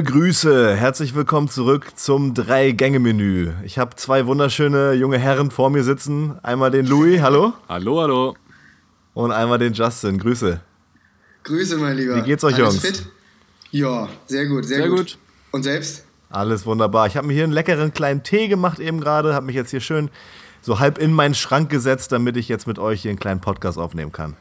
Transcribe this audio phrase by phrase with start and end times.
[0.00, 3.52] Liebe Grüße, herzlich willkommen zurück zum Drei-Gänge-Menü.
[3.64, 6.38] Ich habe zwei wunderschöne junge Herren vor mir sitzen.
[6.42, 7.52] Einmal den Louis, hallo.
[7.68, 8.34] Hallo, hallo.
[9.12, 10.58] Und einmal den Justin, Grüße.
[11.44, 12.16] Grüße, mein Lieber.
[12.16, 12.98] Wie geht's euch, Alles Jungs?
[12.98, 13.06] fit?
[13.72, 14.98] Ja, sehr gut, sehr, Sehr gut.
[15.00, 15.18] gut.
[15.50, 16.06] Und selbst?
[16.30, 17.06] Alles wunderbar.
[17.06, 19.80] Ich habe mir hier einen leckeren kleinen Tee gemacht eben gerade, habe mich jetzt hier
[19.80, 20.08] schön
[20.62, 23.76] so halb in meinen Schrank gesetzt, damit ich jetzt mit euch hier einen kleinen Podcast
[23.76, 24.34] aufnehmen kann.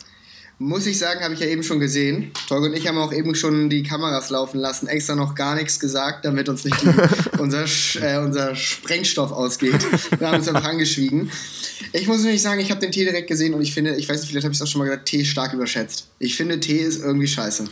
[0.62, 2.32] Muss ich sagen, habe ich ja eben schon gesehen.
[2.50, 5.80] Torge und ich haben auch eben schon die Kameras laufen lassen, extra noch gar nichts
[5.80, 6.90] gesagt, damit uns nicht die,
[7.40, 7.64] unser,
[8.02, 9.80] äh, unser Sprengstoff ausgeht.
[10.20, 11.32] Wir haben uns einfach angeschwiegen.
[11.94, 14.20] Ich muss nämlich sagen, ich habe den Tee direkt gesehen und ich finde, ich weiß
[14.20, 16.08] nicht, vielleicht habe ich es auch schon mal gesagt, Tee stark überschätzt.
[16.20, 17.64] Ich finde, Tee ist irgendwie scheiße.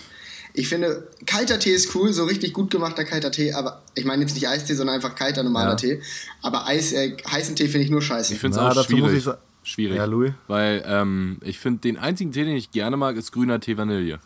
[0.53, 4.21] Ich finde, kalter Tee ist cool, so richtig gut gemachter kalter Tee, aber ich meine
[4.21, 5.75] jetzt nicht Eistee, sondern einfach kalter, normaler Ja.
[5.75, 6.01] Tee.
[6.41, 8.33] Aber Eis, äh, heißen Tee finde ich nur scheiße.
[8.33, 9.37] Ich finde es auch dazu muss schwierig.
[9.67, 9.97] Schwierig.
[9.97, 10.33] Ja, Louis?
[10.47, 14.19] Weil ähm, ich finde, den einzigen Tee, den ich gerne mag, ist grüner Tee Vanille.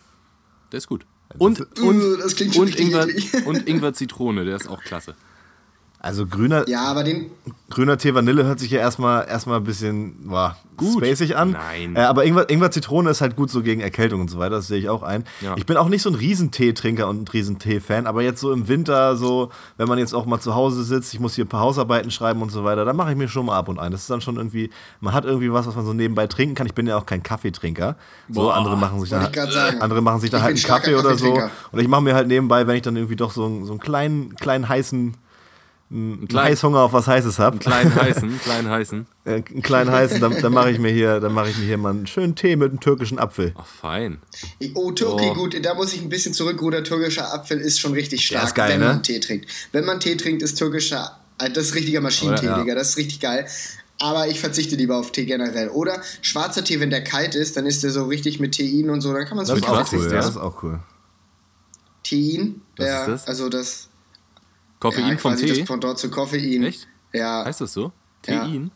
[0.71, 1.05] Der ist gut.
[1.37, 4.81] Und, Uh, und, das klingt schon und, richtig Ingwer, und Ingwer Zitrone, der ist auch
[4.81, 5.15] klasse.
[6.03, 7.29] Also grüner, ja, aber den,
[7.69, 10.97] grüner Tee Vanille hört sich ja erstmal, erstmal ein bisschen boah, Gut.
[11.05, 11.51] spacig an.
[11.51, 11.95] Nein.
[11.95, 14.65] Äh, aber Ingwer, Ingwer Zitrone ist halt gut so gegen Erkältung und so weiter, das
[14.67, 15.25] sehe ich auch ein.
[15.41, 15.53] Ja.
[15.57, 19.15] Ich bin auch nicht so ein Riesentee-Trinker und ein Riesentee-Fan, aber jetzt so im Winter,
[19.15, 22.09] so, wenn man jetzt auch mal zu Hause sitzt, ich muss hier ein paar Hausarbeiten
[22.09, 23.91] schreiben und so weiter, dann mache ich mir schon mal ab und ein.
[23.91, 24.71] Das ist dann schon irgendwie,
[25.01, 26.65] man hat irgendwie was, was man so nebenbei trinken kann.
[26.65, 27.95] Ich bin ja auch kein Kaffeetrinker.
[28.27, 28.55] So, Boah.
[28.55, 29.29] andere machen sich da,
[29.79, 31.39] andere machen sich da Ich halt einen Kaffee oder so.
[31.71, 33.79] Und ich mache mir halt nebenbei, wenn ich dann irgendwie doch so, einen- so einen
[33.79, 35.15] kleinen, kleinen heißen,
[35.91, 37.57] einen kleinen- Heißhunger auf was Heißes habe.
[37.57, 39.07] Kleinen heißen, kleinen heißen.
[39.23, 41.77] Äh, einen kleinen heißen, dann, dann mache ich mir hier, dann mache ich mir hier
[41.77, 43.53] mal einen schönen Tee mit einem türkischen Apfel.
[43.55, 44.19] Ach, fein.
[44.73, 45.33] Oh, Türkei, Oh.
[45.35, 46.83] gut, da muss ich ein bisschen zurückrudern.
[46.83, 48.85] Türkischer Apfel ist schon richtig stark, ist geil, wenn ne?
[48.87, 49.45] man Tee trinkt.
[49.73, 52.57] Wenn man Tee trinkt, ist türkischer, äh, das ist richtiger Maschinentee, Oder?
[52.57, 52.63] Ja.
[52.63, 53.45] Digga, das ist richtig geil.
[53.99, 55.69] Aber ich verzichte lieber auf Tee generell.
[55.69, 59.01] Oder schwarzer Tee, wenn der kalt ist, dann ist der so richtig mit Tein und
[59.01, 60.29] so, dann kann man es wirklich auch cool, ist ja, das?
[60.29, 60.79] ist auch cool.
[62.03, 63.27] Tein, Was der, ist das?
[63.27, 63.87] also das
[64.81, 65.45] Koffein ja, vom Tee?
[65.47, 66.63] das Pendant zu Koffein.
[66.63, 66.87] Echt?
[67.13, 67.93] Ja, Heißt das so?
[68.25, 68.41] Ja.
[68.41, 68.71] Tein?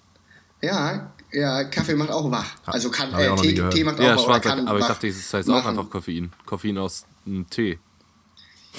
[0.62, 2.56] ja, ja, Kaffee macht auch wach.
[2.66, 5.34] Also kann, äh, Tee, Tee macht auch Ja, wach, schwarzer, kann aber ich dachte, das
[5.34, 6.32] heißt auch einfach Koffein.
[6.46, 7.80] Koffein aus einem Tee.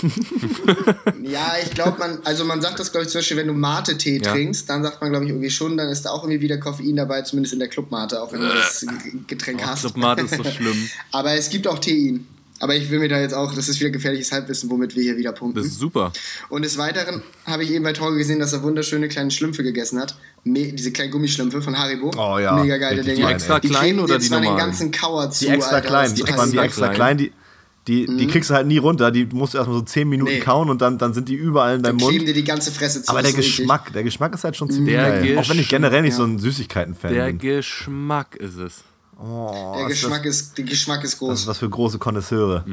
[1.22, 4.20] Ja, ich glaube, man, also man sagt das, glaube ich, zum Beispiel, wenn du Mate-Tee
[4.22, 4.32] Ja.
[4.32, 6.97] trinkst, dann sagt man, glaube ich, irgendwie schon, dann ist da auch irgendwie wieder Koffein
[6.97, 9.81] dabei, zumindest in der Clubmate, auch wenn du das G- Getränk Oh, hast.
[9.81, 10.88] Clubmate ist so schlimm.
[11.12, 12.26] Aber es gibt auch Tein.
[12.61, 15.17] Aber ich will mir da jetzt auch, das ist wieder gefährliches Halbwissen, womit wir hier
[15.19, 15.59] wieder punkten.
[15.59, 16.12] Das ist super.
[16.49, 20.00] Und des Weiteren habe ich eben bei Torge gesehen, dass er wunderschöne kleine Schlümpfe gegessen
[20.00, 20.17] hat.
[20.44, 22.12] Me diese kleinen Gummischlümpfe von Haribo.
[22.17, 23.27] Oh ja, Mega geile richtig Dinge.
[23.27, 24.67] fein, extra die klein kleben oder die zwar den normalen?
[24.69, 27.17] ganzen Kauer zu, Die extra Alter, kleinen, das waren die extra extra klein.
[27.19, 30.09] kleinen, die, die, die kriegst du halt nie runter, die musst du erstmal so 10
[30.09, 30.41] Minuten Nee.
[30.41, 32.28] kauen und dann, dann sind die überall in deinem kleben Mund.
[32.28, 33.11] dir die ganze Fresse zu.
[33.11, 33.33] Aber der.
[33.33, 35.38] Geschmack, der Geschmack ist halt schon ziemlich Der geil.
[35.38, 36.17] Auch wenn ich generell nicht ja.
[36.17, 37.38] so ein Süßigkeiten-Fan Der bin.
[37.38, 38.83] Geschmack ist es.
[39.19, 41.31] Oh, Der ist Geschmack ist, der Geschmack ist Das, groß.
[41.31, 42.65] das ist was für große Konnoisseure.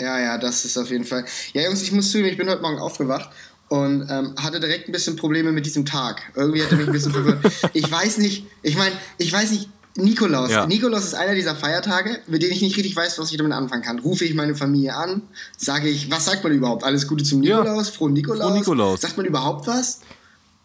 [0.00, 1.24] Ja, ja, das ist auf jeden Fall.
[1.52, 3.30] Ja, Jungs, ich muss zugeben, ich bin heute Morgen aufgewacht
[3.68, 6.20] und ähm, hatte direkt ein bisschen Probleme mit diesem Tag.
[6.34, 7.38] Irgendwie hat er mich ein bisschen verwirrt.
[7.72, 10.50] Ich weiß nicht, ich meine, ich weiß nicht, Nikolaus.
[10.50, 10.66] Ja.
[10.66, 13.82] Nikolaus ist einer dieser Feiertage, mit denen ich nicht richtig weiß, was ich damit anfangen
[13.82, 13.98] kann.
[13.98, 15.22] Rufe ich meine Familie an,
[15.56, 16.82] sage ich, was sagt man überhaupt?
[16.82, 17.58] Alles Gute zum Ja.
[17.60, 18.40] Nikolaus, frohen Nikolaus.
[18.42, 19.00] Frohen Nikolaus.
[19.02, 20.00] Sagt man überhaupt was?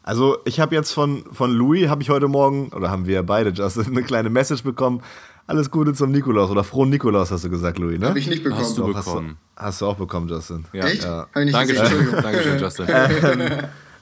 [0.07, 3.49] Also ich habe jetzt von, von Louis, habe ich heute Morgen, oder haben wir beide,
[3.49, 5.01] Justin, eine kleine Message bekommen.
[5.47, 8.07] Alles Gute zum Nikolaus oder frohen Nikolaus, hast du gesagt, Louis, ne?
[8.07, 8.61] Habe ich nicht bekommen.
[8.61, 9.37] Hast du Doch, bekommen.
[9.57, 10.63] Hast du, hast du auch bekommen, Justin.
[10.71, 10.85] Ja.
[10.85, 11.03] Echt?
[11.03, 11.27] ja.
[11.33, 12.23] Hab ich nicht Dankeschön, gesehen.
[12.23, 12.87] Dankeschön, Justin.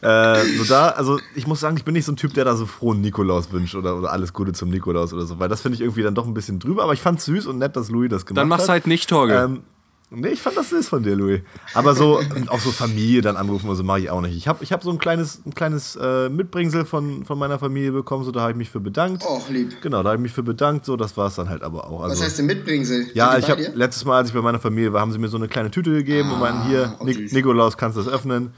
[0.02, 2.56] Äh, so da, also ich muss sagen, ich bin nicht so ein Typ, der da
[2.56, 5.78] so frohen Nikolaus wünscht oder, oder alles Gute zum Nikolaus oder so, weil das finde
[5.78, 7.90] ich irgendwie dann doch ein bisschen drüber, aber ich fand es süß und nett, dass
[7.90, 8.70] Louis das gemacht Dann mach's hat.
[8.70, 9.34] halt nicht, Torge.
[9.34, 9.64] Ähm,
[10.12, 11.42] nee, ich fand das süß von dir, Louis.
[11.74, 14.36] Aber so, auch so Familie dann anrufen oder so mache ich auch nicht.
[14.36, 17.92] Ich habe ich hab so ein kleines, ein kleines äh, Mitbringsel von, von meiner Familie
[17.92, 19.24] bekommen, so da habe ich mich für bedankt.
[19.28, 19.82] Oh, lieb.
[19.82, 22.02] Genau, da habe ich mich für bedankt, so das war es dann halt aber auch.
[22.02, 23.08] Also, Was heißt denn Mitbringsel?
[23.14, 25.38] ja, ich habe letztes Mal, als ich bei meiner Familie war, haben sie mir so
[25.38, 27.32] eine kleine Tüte gegeben und meinten, hier, oh, Nik.
[27.34, 28.54] Nikolaus, kannst du das öffnen?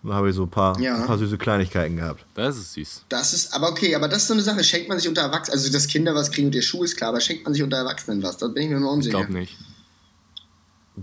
[0.00, 0.94] Und dann habe ich so ein paar, Ja.
[0.94, 2.24] ein paar süße Kleinigkeiten gehabt.
[2.34, 3.04] Das ist süß.
[3.08, 5.58] Das ist, aber okay, aber das ist so eine Sache, schenkt man sich unter Erwachsenen,
[5.58, 7.78] also dass Kinder was kriegen und ihr Schuh ist klar, aber schenkt man sich unter
[7.78, 8.36] Erwachsenen was?
[8.36, 9.18] Da bin ich mir nur Ich unsicher.
[9.18, 9.56] glaube nicht.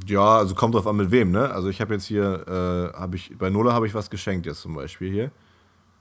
[0.08, 1.50] Ja, also kommt drauf an mit wem, ne?
[1.52, 2.46] Also ich habe jetzt hier,
[2.94, 5.32] äh, habe ich, bei Nola habe ich was geschenkt jetzt zum Beispiel hier.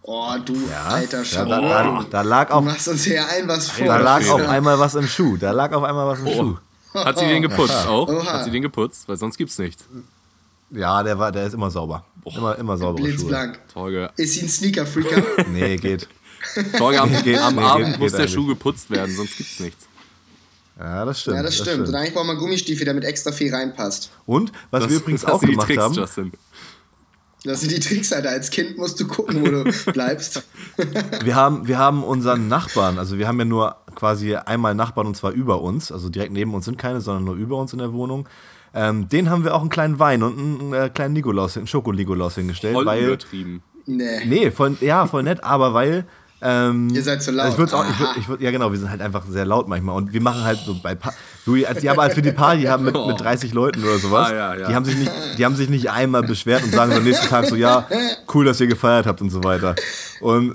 [0.02, 1.49] Oh, du Ja, alter ja, Schatz.
[1.49, 3.87] da, da, da lag Du auf, machst uns hier ein was vor.
[3.87, 5.37] da lag auf einmal was im Schuh.
[5.38, 6.56] Da lag auf einmal was im Schuh.
[6.94, 8.08] Hat sie den geputzt auch?
[8.08, 8.25] Oha.
[8.35, 9.08] Hat sie den geputzt?
[9.08, 9.85] Weil sonst gibt's nichts.
[10.70, 12.05] Ja, der war, der ist immer sauber.
[12.37, 13.14] Immer, immer saubere Schuhe.
[13.14, 13.61] Blitzblank.
[13.73, 15.23] Torge, Ist sie ein Sneaker-Freaker?
[15.50, 16.08] Nee, geht.
[16.76, 18.35] Torge am, geht- am nee, Abend geht- muss geht der eigentlich.
[18.35, 19.87] Schuh geputzt werden, sonst gibt's nichts.
[20.79, 21.37] Ja, das stimmt.
[21.37, 21.88] ja, das stimmt.
[21.88, 24.11] Und eigentlich braucht man Gummistiefel, damit extra viel reinpasst.
[24.26, 26.32] Und was Das, wir übrigens das auch sind die gemacht Tricks, haben, Justin.
[27.44, 28.31] Das sind die Tricks, Alter.
[28.31, 30.43] Als Kind musst du gucken, wo du bleibst.
[31.23, 35.17] wir haben, wir haben unseren Nachbarn, also wir haben ja nur quasi einmal Nachbarn und
[35.17, 37.93] zwar über uns, also direkt neben uns sind keine, sondern nur über uns in der
[37.93, 38.29] Wohnung.
[38.73, 42.35] Ähm, den haben wir auch einen kleinen Wein und einen äh, kleinen Nikolaus, einen Schoko-Nikolaus
[42.35, 42.75] hingestellt.
[42.75, 43.62] Voll weil, übertrieben.
[43.87, 44.25] Nee.
[44.25, 46.06] Nee, voll, ja, voll nett, aber weil.
[46.43, 47.47] Ähm, Ihr seid zu laut.
[47.47, 49.47] Also ich würd's auch, ich würd, ich würd, ja, genau, wir sind halt einfach sehr
[49.47, 49.97] laut manchmal.
[49.97, 50.95] Und wir machen halt so bei.
[50.95, 51.13] Pa
[51.47, 54.31] Louis, als die aber halt für die Party haben mit, mit 30 Leuten oder sowas,
[54.31, 54.69] Ah, ja, ja.
[54.69, 57.47] Die, haben sich nicht, die haben sich nicht einmal beschwert und sagen am nächsten Tag
[57.47, 57.87] so: Ja,
[58.35, 59.75] cool, dass ihr gefeiert habt und so weiter.
[60.21, 60.49] Und,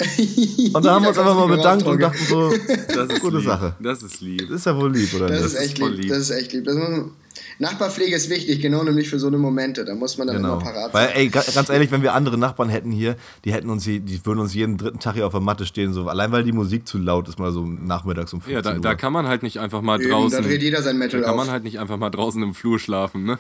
[0.73, 2.49] und da haben wir uns einfach mal bedankt und dachten so:
[2.87, 3.45] Das ist Gute lieb.
[3.47, 3.73] Sache.
[3.79, 4.47] Das ist lieb.
[4.49, 5.45] Das ist ja wohl lieb, oder Das nicht?
[5.47, 5.97] ist ist echt lieb.
[5.97, 6.09] lieb.
[6.09, 6.65] Das ist echt lieb.
[6.65, 7.11] Das muss man,
[7.59, 9.83] Nachbarpflege ist wichtig, genau nämlich für so eine Momente.
[9.85, 10.53] Da muss man dann Genau.
[10.53, 11.15] immer parat Weil, sein.
[11.17, 14.39] ey, ga- ganz ehrlich, wenn wir andere Nachbarn hätten hier, die hätten uns, die würden
[14.39, 16.97] uns jeden dritten Tag hier auf der Matte stehen, so allein weil die Musik zu
[16.97, 18.81] laut ist, mal so nachmittags um 15 Ja, da, Uhr.
[18.81, 20.41] da kann man halt nicht einfach mal Eben, draußen.
[20.41, 21.45] Da dreht jeder sein Metal da kann auf.
[21.45, 23.37] man halt nicht einfach mal draußen im Flur schlafen, ne?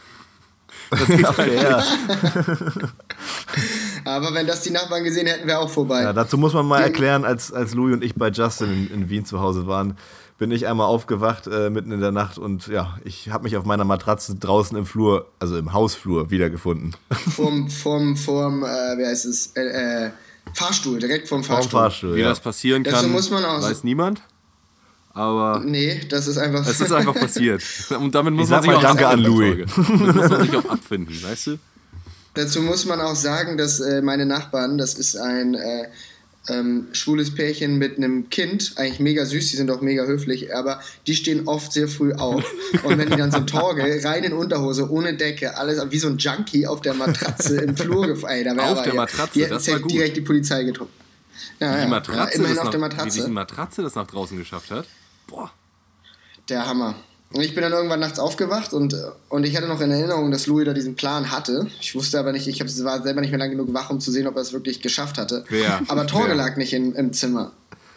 [1.21, 1.83] ja, fair.
[4.05, 6.03] Aber wenn das die Nachbarn gesehen hätten, wäre auch vorbei.
[6.03, 6.85] Ja, dazu muss man mal Ja.
[6.87, 9.97] erklären, als, als Louis und ich bei Justin in, in Wien zu Hause waren,
[10.39, 13.65] bin ich einmal aufgewacht äh, mitten in der Nacht und ja, ich habe mich auf
[13.65, 16.95] meiner Matratze draußen im Flur, also im Hausflur, wiedergefunden.
[17.35, 20.09] Vorm, vorm, vorm, äh, wie heißt es, äh, äh,
[20.53, 21.79] Fahrstuhl, direkt vorm Vom Fahrstuhl.
[21.79, 22.15] Fahrstuhl.
[22.15, 22.29] Wie Ja.
[22.29, 24.21] das passieren Dazu kann, muss man auch- weiß niemand.
[25.13, 26.65] Aber Nee, das ist einfach.
[26.65, 27.61] es ist einfach passiert.
[27.99, 29.23] Und damit muss Ich man sag sich mal auch Danke an.
[29.23, 31.57] Damit muss man sich auch abfinden, weißt du?
[32.35, 35.87] Dazu muss man auch sagen, dass äh, meine Nachbarn, das ist ein äh,
[36.49, 40.81] ähm, schwules Pärchen mit einem Kind, eigentlich mega süß, die sind auch mega höflich, aber
[41.07, 42.43] die stehen oft sehr früh auf.
[42.83, 46.17] Und wenn die dann so Torge, rein in Unterhose, ohne Decke, alles wie so ein
[46.17, 48.59] Junkie auf der Matratze im Flur gefallen.
[48.59, 49.91] Auf der ja- Matratze, die das war safe gut.
[49.91, 50.91] direkt die Polizei getroffen.
[51.59, 53.25] Ja, Die ja, Matratze, ja, immerhin auf der nach, wie Matratze.
[53.25, 54.85] die Matratze das nach draußen geschafft hat.
[55.27, 55.51] Boah.
[56.49, 56.95] Der Hammer.
[57.31, 58.95] Und ich bin dann irgendwann nachts aufgewacht und,
[59.29, 61.67] und ich hatte noch in Erinnerung, dass Louis da diesen Plan hatte.
[61.79, 64.11] Ich wusste aber nicht, ich hab, war selber nicht mehr lang genug wach, um zu
[64.11, 65.45] sehen, ob er es wirklich geschafft hatte.
[65.49, 65.79] Wer?
[65.89, 67.51] Aber Torge lag nicht in, im Zimmer.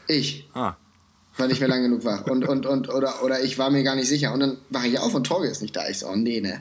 [0.07, 0.49] Ich.
[0.53, 0.75] Ah.
[1.39, 2.27] War nicht mehr lang genug wach.
[2.27, 4.35] Und, und, und, oder, oder ich war mir gar nicht sicher.
[4.35, 5.89] Und dann wache ich auf und Torge ist nicht da.
[5.89, 6.61] Ich so, oh nee, ne.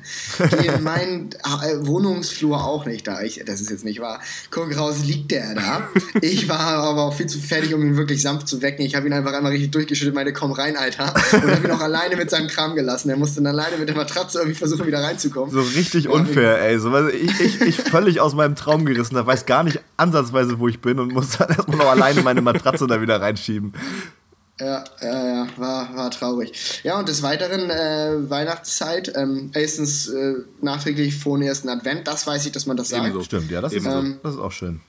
[0.49, 3.21] Geh in meinen äh, Wohnungsflur auch nicht da.
[3.21, 4.21] Ich, das ist jetzt nicht wahr.
[4.49, 5.89] Guck raus, liegt der da.
[6.21, 8.85] Ich war aber auch viel zu fertig, um ihn wirklich sanft zu wecken.
[8.85, 11.13] Ich habe ihn einfach einmal richtig durchgeschüttet, meine komm rein, Alter.
[11.33, 13.09] Und habe ihn auch alleine mit seinem Kram gelassen.
[13.09, 15.51] Er musste dann alleine mit der Matratze irgendwie versuchen, wieder reinzukommen.
[15.51, 16.79] So richtig unfair, ey.
[16.79, 20.69] So, ich, ich, ich völlig aus meinem Traum gerissen, da weiß gar nicht ansatzweise, wo
[20.69, 23.73] ich bin und muss dann erstmal noch alleine meine Matratze da wieder reinschieben.
[24.61, 26.81] Ja, ja, ja, war, war traurig.
[26.83, 32.27] Ja, und des Weiteren äh, Weihnachtszeit, ähm, erstens äh, nachträglich vor dem ersten Advent, das
[32.27, 33.01] weiß ich, dass man das sagt.
[33.01, 33.23] Ebenso.
[33.23, 33.87] Stimmt, ja, das ist.
[33.87, 34.79] Ähm, das ist auch schön.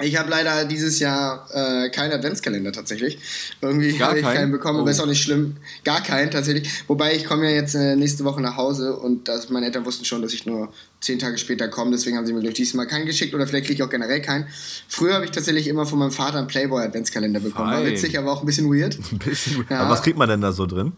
[0.00, 3.18] Ich habe leider dieses Jahr äh, keinen Adventskalender tatsächlich.
[3.60, 4.36] Irgendwie habe ich keinen?
[4.36, 4.82] keinen bekommen, Oh.
[4.82, 5.56] aber ist auch nicht schlimm.
[5.84, 6.70] Gar keinen tatsächlich.
[6.86, 10.04] Wobei ich komme ja jetzt äh, nächste Woche nach Hause und das, meine Eltern wussten
[10.04, 11.90] schon, dass ich nur zehn Tage später komme.
[11.90, 14.22] Deswegen haben sie mir, glaube ich, diesmal keinen geschickt oder vielleicht kriege ich auch generell
[14.22, 14.46] keinen.
[14.88, 17.70] Früher habe ich tatsächlich immer von meinem Vater einen Playboy-Adventskalender bekommen.
[17.72, 17.86] War Fein.
[17.92, 18.96] witzig, aber auch ein bisschen weird.
[19.12, 19.64] Ein bisschen.
[19.68, 19.80] Ja.
[19.80, 20.92] Aber was kriegt man denn da so drin?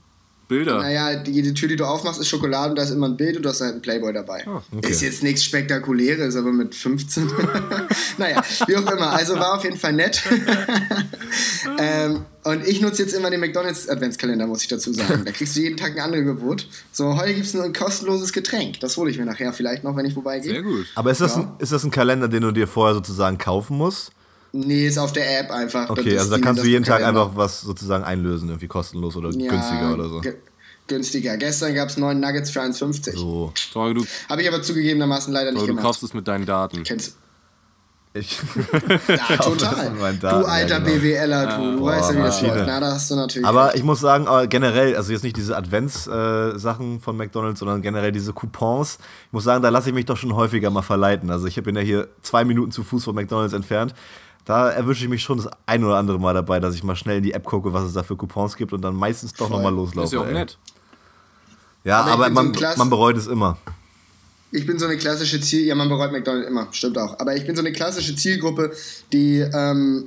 [0.50, 0.78] Bilder.
[0.78, 3.36] Naja, die, jede Tür, die du aufmachst, ist Schokolade und da ist immer ein Bild
[3.36, 4.44] und du hast halt einen Playboy dabei.
[4.46, 4.90] Ah, okay.
[4.90, 7.30] Ist jetzt nichts Spektakuläres, aber mit 15.
[8.18, 9.12] naja, wie auch immer.
[9.12, 10.22] Also war auf jeden Fall nett.
[11.78, 15.24] ähm, und ich nutze jetzt immer den McDonalds Adventskalender, muss ich dazu sagen.
[15.24, 16.66] Da kriegst du jeden Tag ein anderes Gebot.
[16.92, 18.80] So, heute gibt es ein kostenloses Getränk.
[18.80, 20.52] Das hole ich mir nachher vielleicht noch, wenn ich vorbeigehe.
[20.52, 20.86] Sehr gut.
[20.94, 21.42] Aber ist das, Ja.
[21.42, 24.10] ein, ist das ein Kalender, den du dir vorher sozusagen kaufen musst?
[24.52, 25.88] Nee, ist auf der App einfach.
[25.90, 27.22] Okay, also da kannst du jeden Tag Kalender.
[27.22, 30.20] einfach was sozusagen einlösen, irgendwie kostenlos oder Ja, günstiger oder so.
[30.20, 30.36] ge-
[30.88, 31.36] Günstiger.
[31.36, 33.16] Gestern gab es neun Nuggets für 1,50.
[33.16, 35.84] So, du, Habe ich aber zugegebenermaßen leider nicht Torge, du gemacht.
[35.86, 36.82] kaufst es mit deinen Daten.
[36.82, 37.16] Kennst
[38.12, 38.40] ich.
[39.08, 39.90] Ja, total.
[39.92, 40.96] meinen Du Daten, alter ja, genau.
[40.98, 41.72] BWLer, du.
[41.74, 42.54] Du Boah, weißt ja, wie das Maschine.
[42.54, 42.66] läuft.
[42.66, 43.46] Na, da hast du natürlich.
[43.46, 48.10] Aber ich muss sagen, äh, generell, also jetzt nicht diese Advents-Sachen von McDonalds, sondern generell
[48.10, 48.98] diese Coupons.
[49.26, 51.30] Ich muss sagen, da lasse ich mich doch schon häufiger mal verleiten.
[51.30, 53.94] Also ich bin ja hier zwei Minuten zu Fuß von McDonalds entfernt.
[54.44, 57.18] Da erwische ich mich schon das ein oder andere Mal dabei, dass ich mal schnell
[57.18, 59.72] in die App gucke, was es da für Coupons gibt und dann meistens doch nochmal
[59.72, 60.06] loslaufe.
[60.06, 60.32] Ist ja auch ey.
[60.34, 60.58] nett.
[61.84, 63.58] Ja, Aber aber, so man, Klass- man bereut es immer.
[64.52, 65.64] Ich bin so eine klassische Ziel.
[65.64, 66.66] Ja, man bereut McDonald's immer.
[66.72, 67.18] Stimmt auch.
[67.20, 68.72] Aber ich bin so eine klassische Zielgruppe,
[69.12, 69.38] die.
[69.38, 70.06] Ähm,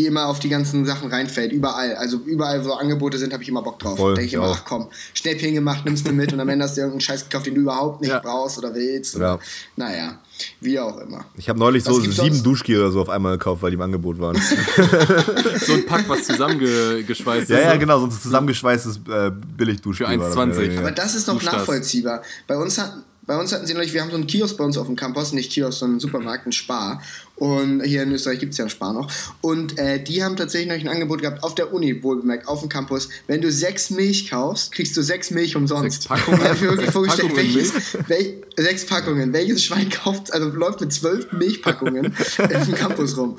[0.00, 1.94] die immer auf die ganzen Sachen reinfällt, überall.
[1.96, 3.98] Also überall, wo Angebote sind, habe ich immer Bock drauf.
[3.98, 4.56] Voll, Denke ich immer, auch.
[4.56, 7.46] ach komm, Schnäppchen gemacht, nimmst du mit und am Ende hast du irgendeinen Scheiß gekauft,
[7.46, 8.18] den du überhaupt nicht Ja.
[8.20, 9.16] brauchst oder willst.
[9.18, 9.38] Ja.
[9.76, 10.18] Naja,
[10.60, 11.26] wie auch immer.
[11.36, 12.42] Ich habe neulich Was so sieben?
[12.42, 14.40] Duschgel oder so auf einmal gekauft, weil die im Angebot waren.
[15.66, 17.64] So ein Pack, was zusammengeschweißt ja, ist.
[17.64, 20.06] ja, genau, so ein zusammengeschweißtes äh, Billig-Duschgel.
[20.06, 20.36] Für war das 1,20.
[20.46, 20.80] mehr oder weniger.
[20.80, 22.22] Aber das ist doch nachvollziehbar.
[22.46, 24.76] Bei uns hatten, bei uns hatten sie neulich, wir haben so einen Kiosk bei uns
[24.76, 27.00] auf dem Campus, nicht Kiosk, sondern einen Supermarkt, einen Spar.
[27.36, 29.08] Und hier in Österreich gibt es ja einen Spar noch.
[29.40, 32.68] Und äh, die haben tatsächlich neulich ein Angebot gehabt, auf der Uni, wohlbemerkt, auf dem
[32.68, 33.08] Campus.
[33.28, 36.02] Wenn du sechs Milch kaufst, kriegst du sechs Milch umsonst.
[36.02, 36.40] Sechs Packungen?
[36.42, 39.32] Ich hab mir wirklich Sechs vorgestellt, Packungen welches, wel, sechs Packungen.
[39.32, 42.06] Welches Schwein kauft, also läuft mit zwölf Milchpackungen
[42.38, 43.36] im Campus rum.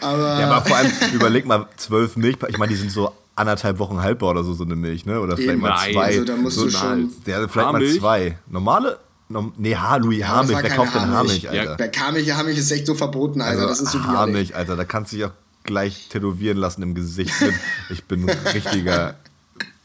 [0.00, 3.78] Aber, Ja, aber vor allem, überleg mal, zwölf Milch, ich meine, die sind so anderthalb
[3.78, 5.20] Wochen haltbar oder so, so eine Milch, ne?
[5.20, 5.60] Oder vielleicht Eben.
[5.60, 6.04] mal zwei.
[6.04, 8.38] also da musst so, du schon- Ja, vielleicht mal zwei.
[8.48, 8.98] Normale?
[9.56, 11.46] Nee, Haar, Louis, das war Wer kauft denn Haarmilch.
[11.46, 11.76] Haarmilch, Alter?
[11.76, 13.62] Bei Haarmilch, Haarmilch ist echt so verboten, Alter.
[13.62, 14.02] Also das ist so.
[14.02, 15.32] Haarmilch, Alter, da kannst du dich auch
[15.62, 17.32] gleich tätowieren lassen im Gesicht.
[17.90, 19.14] Ich bin ein richtiger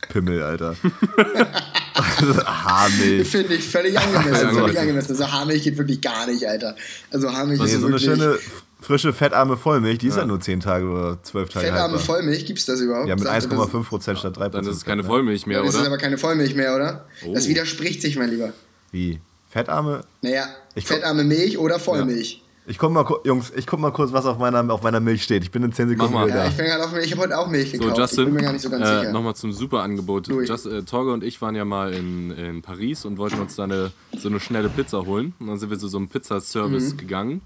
[0.10, 0.76] Pimmel, Alter.
[2.46, 3.28] Haarmilch.
[3.32, 4.48] Finde ich völlig angemessen.
[4.48, 5.12] Also- völlig angemessen.
[5.12, 6.76] Also Haarmilch geht wirklich gar nicht, Alter.
[7.12, 8.04] Also Haarmilch Nee, ist so eine wirklich...
[8.04, 8.38] schöne,
[8.82, 12.00] frische, fettarme Vollmilch, die ist ja nur 10 Tage oder 12 Tage Fettarme haltbar.
[12.00, 13.08] Vollmilch, gibt's das überhaupt?
[13.08, 13.68] Ja, mit Sagt ihr das?
[13.70, 15.88] 1,5 Prozent statt 3 Dann ist es keine Vollmilch mehr, Das ist oder?
[15.88, 17.06] aber keine Vollmilch mehr, oder?
[17.34, 17.50] Das Oh.
[17.50, 18.54] widerspricht sich, mein Lieber.
[18.92, 19.20] Wie?
[19.56, 20.02] Fettarme?
[20.22, 22.42] Naja, Ich fettarme Milch oder Vollmilch.
[22.68, 25.44] Ich guck mal, Jungs, ich guck mal kurz, was auf meiner, auf meiner Milch steht.
[25.44, 26.48] Ich bin in 10 Sekunden wieder Ja, da.
[26.50, 27.92] ich bin gerade auf Ich habe heute auch Milch So, gekauft.
[27.94, 29.12] ich Justin, bin mir gar nicht so ganz äh, sicher.
[29.14, 30.28] nochmal zum super Angebot.
[30.28, 30.50] Louis.
[30.50, 33.64] Just, äh, Torge und ich waren ja mal in, in Paris und wollten uns da
[33.64, 35.34] eine, so eine schnelle Pizza holen.
[35.40, 36.98] Und dann sind wir zu so einem Pizzaservice Mhm.
[36.98, 37.42] gegangen,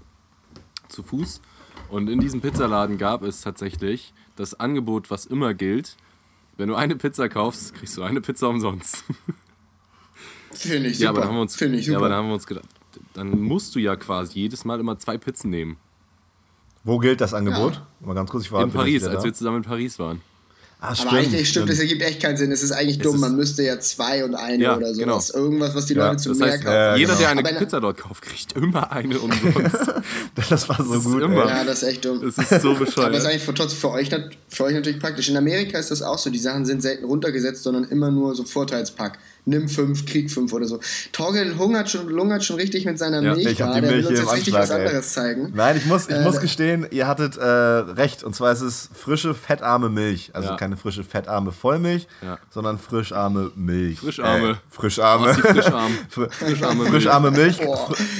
[0.88, 1.40] zu Fuß.
[1.90, 5.94] Und in diesem Pizzaladen gab es tatsächlich das Angebot, was immer gilt.
[6.56, 9.04] Wenn du eine Pizza kaufst, kriegst du eine Pizza umsonst.
[10.52, 11.04] Finde ich super.
[11.04, 11.98] Ja, aber dann haben wir uns, Finde ich ja, super.
[11.98, 12.66] aber dann haben wir uns gedacht,
[13.14, 15.76] dann musst du ja quasi jedes Mal immer zwei Pizzen nehmen.
[16.84, 17.82] Wo gilt das Angebot?
[18.00, 20.22] Mal ganz kurz, ich war In Paris, als als wir zusammen in Paris waren.
[20.82, 22.50] Ah, aber eigentlich stimmt, das ergibt echt keinen Sinn.
[22.52, 23.16] Es ist eigentlich dumm.
[23.16, 25.12] ist- Man müsste ja zwei und eine Ja, oder genau.
[25.20, 25.28] sowas.
[25.28, 26.74] Irgendwas, was die Ja, Leute zu Das mehr heißt, kaufen.
[26.74, 27.18] Ja, jeder, genau.
[27.20, 29.76] der eine Aber na- Pizza dort kauft, kriegt immer eine umsonst.
[30.48, 31.20] Das war so ist gut.
[31.20, 31.46] immer-.
[31.46, 32.22] Ja, das ist echt dumm.
[32.22, 33.26] Das ist so Aber das ist bescheuert.
[33.26, 34.08] eigentlich für, trotzdem für, euch,
[34.48, 35.28] für euch natürlich praktisch.
[35.28, 36.30] In Amerika ist das auch so.
[36.30, 39.18] Die Sachen sind selten runtergesetzt, sondern immer nur so Vorteilspack.
[39.46, 40.80] Nimm fünf, krieg fünf oder so.
[41.12, 43.46] Torgel hungert schon, lungert schon richtig mit seiner Ja, Milch.
[43.46, 43.74] Ich hab da.
[43.76, 44.86] die Der will Milch uns jetzt richtig Anschlag, was ey.
[44.86, 45.52] anderes zeigen.
[45.54, 48.22] Nein, ich muss, ich Äh, muss gestehen, ihr hattet äh, recht.
[48.22, 50.30] Und zwar ist es frische, fettarme Milch.
[50.34, 50.56] Also Ja.
[50.56, 52.38] keine frische, fettarme Vollmilch, Ja.
[52.50, 53.98] sondern frischarme Milch.
[54.00, 54.50] Frischarme.
[54.50, 55.26] Äh, frischarme.
[55.28, 55.92] Was ist die frischarm?
[56.14, 56.90] Fr- Frischarme Milch.
[56.90, 57.56] Frischarme Milch.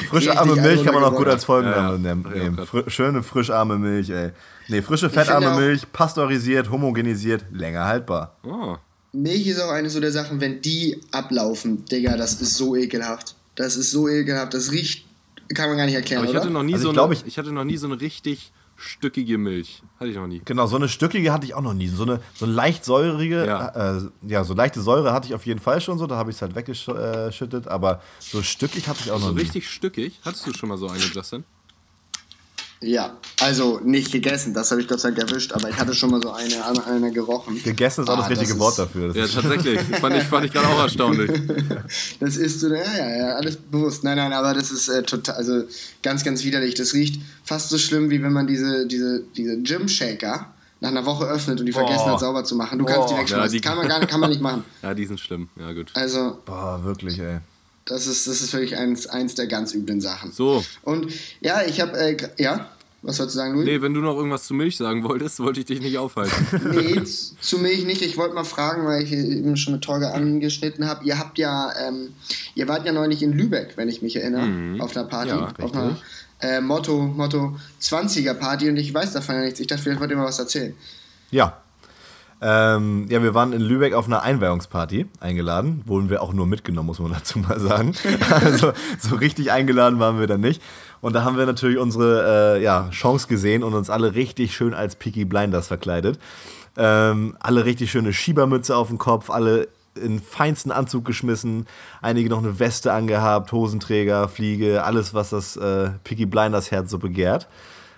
[0.09, 2.43] Frischarme Milch kann man auch gut als Folgenname Ja, ja.
[2.45, 2.67] nehmen.
[2.67, 4.31] Fr schöne, frischarme Milch, ey.
[4.69, 8.37] Nee, frische, fettarme Milch, pasteurisiert, homogenisiert, länger haltbar.
[8.45, 8.77] Oh.
[9.12, 13.35] Milch ist auch eine so der Sachen, wenn die ablaufen, Digga, das ist so ekelhaft.
[13.57, 14.55] Das ist so ekelhaft.
[14.55, 15.05] Das riecht,
[15.55, 16.40] kann man gar nicht erklären, Aber ich oder?
[16.45, 18.52] hatte noch nie Also so ich eine, ich- ich hatte noch nie so eine richtig
[18.76, 19.83] stückige Milch.
[19.99, 20.40] Hatte ich noch nie.
[20.45, 21.88] Genau, so eine stückige hatte ich auch noch nie.
[21.88, 23.97] So eine, so eine leicht säurige, Ja.
[23.99, 26.37] Äh, ja, so leichte Säure hatte ich auf jeden Fall schon so, da habe ich
[26.37, 29.40] es halt weggeschüttet, aber so stückig hatte ich auch So noch nie.
[29.43, 30.19] richtig stückig.
[30.25, 31.45] Hattest du schon mal so eine, Justin?
[32.83, 36.11] Ja, also nicht gegessen, das habe ich Gott sei Dank erwischt, aber ich hatte schon
[36.13, 37.63] mal so eine, eine, eine gerochen.
[37.63, 39.09] Gegessen ist auch Ah, das richtige ist- Wort dafür.
[39.13, 39.81] Das Ja, tatsächlich.
[40.01, 41.31] fand ich, fand ich gerade auch erstaunlich.
[42.21, 44.03] Das ist so, ja, ja, ja, alles bewusst.
[44.05, 45.65] Nein, nein, aber das ist äh, total, also
[46.03, 46.75] ganz, ganz widerlich.
[46.75, 50.47] Das riecht fast so schlimm, wie wenn man diese, diese, diese Gym-Shaker
[50.81, 52.13] nach einer Woche öffnet und die vergessen Boah.
[52.13, 52.79] hat, sauber zu machen.
[52.79, 53.45] Du kannst die wegschmeißen.
[53.45, 54.65] Ja, die- kann, man gar nicht, kann man nicht machen.
[54.83, 55.51] Ja, die sind schlimm.
[55.59, 55.91] Ja, gut.
[55.93, 57.41] Also, boah, wirklich, ey.
[57.91, 60.33] Das ist, das ist wirklich eins, eins der ganz üblen Sachen.
[60.33, 60.65] So.
[60.83, 62.71] Und ja, ich habe, äh, ja,
[63.03, 63.65] was wolltest du sagen, Louis?
[63.65, 66.33] Nee, wenn du noch irgendwas zu Milch sagen wolltest, wollte ich dich nicht aufhalten.
[66.73, 68.03] Nee, zu Milch nicht.
[68.03, 71.05] Ich wollte mal fragen, weil ich eben schon mit Torge angeschnitten habe.
[71.05, 72.11] Ihr habt ja, ähm,
[72.55, 75.31] ihr wart ja neulich in Lübeck, wenn ich mich erinnere, auf einer Party.
[75.31, 75.99] Ja, auf einer
[76.41, 79.61] äh, Motto, Motto 20er Party und ich weiß davon ja nichts.
[79.61, 80.75] Ich dachte, vielleicht wollt ihr mal was erzählen.
[81.31, 81.63] Ja.
[82.43, 85.83] Ähm, ja, wir waren in Lübeck auf einer Einweihungsparty eingeladen.
[85.85, 87.95] Wurden wir auch nur mitgenommen, muss man dazu mal sagen.
[88.31, 90.63] also so richtig eingeladen waren wir dann nicht.
[91.01, 94.75] Und da haben wir natürlich unsere äh, ja, Chance gesehen und uns alle richtig schön
[94.75, 96.19] als Peaky Blinders verkleidet.
[96.77, 101.67] Ähm, alle richtig schöne Schiebermütze auf dem Kopf, alle in feinsten Anzug geschmissen,
[102.01, 106.99] einige noch eine Weste angehabt, Hosenträger, Fliege, alles, was das äh, Peaky Blinders Herz so
[106.99, 107.49] begehrt.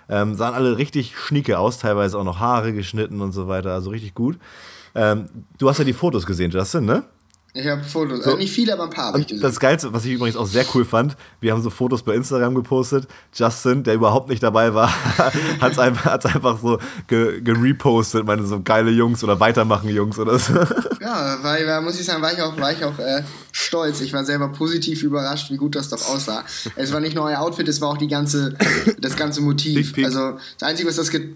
[0.09, 3.89] Ähm, sahen alle richtig schnieke aus, teilweise auch noch Haare geschnitten und so weiter, also
[3.89, 4.37] richtig gut.
[4.95, 7.03] Ähm, du hast ja die Fotos gesehen, Justin, ne?
[7.55, 8.25] Ich habe Fotos.
[8.25, 10.85] Äh, nicht viele, aber ein paar ich das Geilste, was ich übrigens auch sehr cool
[10.85, 13.07] fand, wir haben so Fotos bei Instagram gepostet.
[13.31, 14.89] Justin, der überhaupt nicht dabei war,
[15.61, 20.17] hat es einfach, hat's einfach so ge- gerepostet, meine so geile Jungs oder weitermachen Jungs
[20.17, 20.53] oder so.
[21.03, 23.99] Ja, weil, weil, muss ich sagen, war ich auch, war ich auch äh, stolz.
[23.99, 26.45] Ich war selber positiv überrascht, wie gut das doch aussah.
[26.77, 28.55] Es war nicht nur euer Outfit, es war auch die ganze,
[28.99, 29.93] das ganze Motiv.
[30.03, 31.35] Also das Einzige, was das ge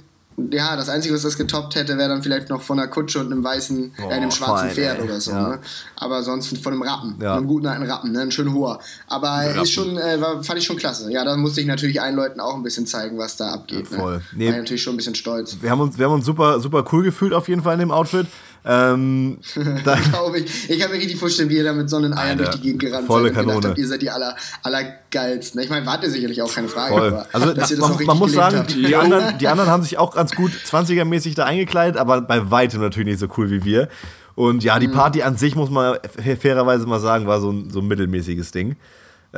[0.51, 3.31] ja, das Einzige, was das getoppt hätte, wäre dann vielleicht noch von einer Kutsche und
[3.31, 5.03] einem weißen, Oh, äh, einem schwarzen fein, Pferd ey.
[5.05, 5.31] oder so.
[5.31, 5.49] Ja.
[5.49, 5.59] Ne?
[5.95, 7.35] Aber sonst von einem Rappen, Ja.
[7.35, 8.21] einem guten alten Rappen, ne?
[8.21, 8.79] ein schön hoher.
[9.07, 9.63] Aber Rappen.
[9.63, 11.11] ist schon, äh, war, fand ich schon klasse.
[11.11, 13.87] Ja, da musste ich natürlich allen Leuten auch ein bisschen zeigen, was da abgeht.
[13.91, 14.13] Ja, voll.
[14.17, 14.21] Ne?
[14.35, 14.45] Nee.
[14.45, 15.57] War ich natürlich schon ein bisschen stolz.
[15.59, 17.91] Wir haben uns, wir haben uns super, super cool gefühlt auf jeden Fall in dem
[17.91, 18.27] Outfit.
[18.69, 19.37] Ähm,
[20.11, 20.69] glaube ich.
[20.69, 23.07] Ich kann mir richtig vorstellen, wie ihr da mit Sonneneiern Alter, durch die Gegend gerannt
[23.07, 23.67] volle seid gedacht Kanone.
[23.69, 25.61] habt, ihr seid die aller, allergeilsten.
[25.61, 26.93] Ich meine, wart ihr sicherlich auch, keine Frage.
[26.93, 27.07] Voll.
[27.07, 28.75] Aber Also dass ihr das man, man muss sagen, habt.
[28.75, 32.81] die, anderen, die anderen haben sich auch ganz gut 20er-mäßig da eingekleidet, aber bei weitem
[32.81, 33.87] natürlich nicht so cool wie wir.
[34.35, 34.81] Und ja, Mhm.
[34.81, 35.97] die Party an sich, muss man
[36.39, 38.75] fairerweise mal sagen, war so ein, so ein mittelmäßiges Ding.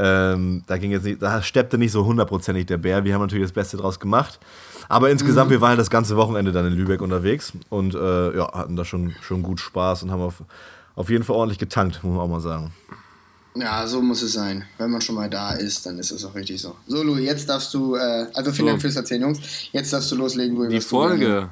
[0.01, 3.03] Ähm, da ging jetzt nicht, da steppte nicht so hundertprozentig der Bär.
[3.03, 4.39] Wir haben natürlich das Beste draus gemacht.
[4.87, 5.55] Aber insgesamt, Mhm.
[5.55, 8.85] wir waren halt das ganze Wochenende dann in Lübeck unterwegs und äh, ja, hatten da
[8.85, 10.41] schon, schon gut Spaß und haben auf,
[10.95, 12.71] auf jeden Fall ordentlich getankt, muss man auch mal sagen.
[13.55, 14.63] Ja, so muss es sein.
[14.77, 16.75] Wenn man schon mal da ist, dann ist es auch richtig so.
[16.87, 18.65] So, Louis, jetzt darfst du, äh, also vielen So.
[18.67, 19.39] Dank fürs Erzählen, Jungs.
[19.73, 20.69] Jetzt darfst du loslegen, Louis.
[20.69, 21.49] Die Folge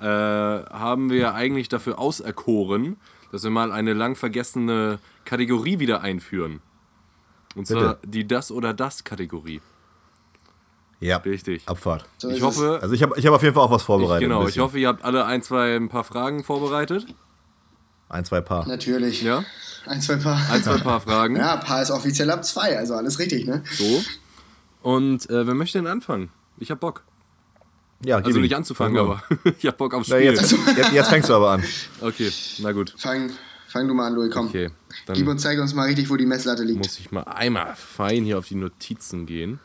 [0.00, 2.96] äh, haben wir eigentlich dafür auserkoren,
[3.32, 6.60] dass wir mal eine lang vergessene Kategorie wieder einführen.
[7.54, 8.08] Und zwar Bitte.
[8.08, 9.60] die Das- oder Das-Kategorie.
[11.00, 11.62] Ja, Richtig.
[11.68, 12.06] Abfahrt.
[12.18, 14.24] So Ich hoffe, Also ich habe ich hab auf jeden Fall auch was ich, vorbereitet.
[14.24, 17.06] ein genau, ich hoffe, ihr habt alle ein, zwei, ein paar Fragen vorbereitet.
[18.08, 18.66] Ein, zwei Paar.
[18.66, 19.22] Natürlich.
[19.22, 19.44] Ja?
[19.86, 20.40] Ein, zwei Paar.
[20.50, 21.36] Ein, zwei paar Fragen.
[21.36, 23.62] Ja, Paar ist offiziell ab zwei, also alles richtig, ne?
[23.72, 24.02] So.
[24.82, 26.30] Und äh, wer möchte denn anfangen?
[26.58, 27.02] Ich hab Bock.
[28.04, 29.22] Ja, Also nicht anzufangen, aber
[29.58, 30.32] ich hab Bock aufs Na, Spiel.
[30.32, 31.64] jetzt, jetzt, jetzt fängst du aber an.
[32.00, 32.94] Okay, na gut.
[32.96, 33.30] Fang,
[33.74, 34.46] fang du mal an, Louis, komm.
[34.46, 34.70] Okay,
[35.06, 36.78] dann Gib und zeig uns mal richtig, wo die Messlatte liegt.
[36.78, 39.58] muss ich mal einmal fein hier auf die Notizen gehen.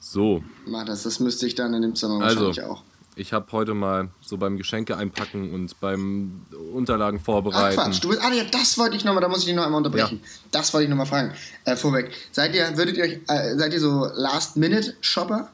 [0.00, 2.46] So, Mach das, das müsste ich dann in dem Zimmer Also.
[2.46, 2.82] wahrscheinlich auch.
[3.14, 6.40] ich habe heute mal so beim Geschenke einpacken und beim
[6.74, 7.76] Unterlagen Ach vorbereiten.
[7.76, 9.78] Quatsch, du bist, ah ja, das wollte ich nochmal, da muss ich dich noch einmal
[9.78, 10.20] unterbrechen.
[10.50, 11.32] Das wollte ich nochmal fragen.
[11.66, 15.50] Äh, vorweg, seid ihr, würdet ihr euch, äh, seid ihr so Last-Minute-Shopper?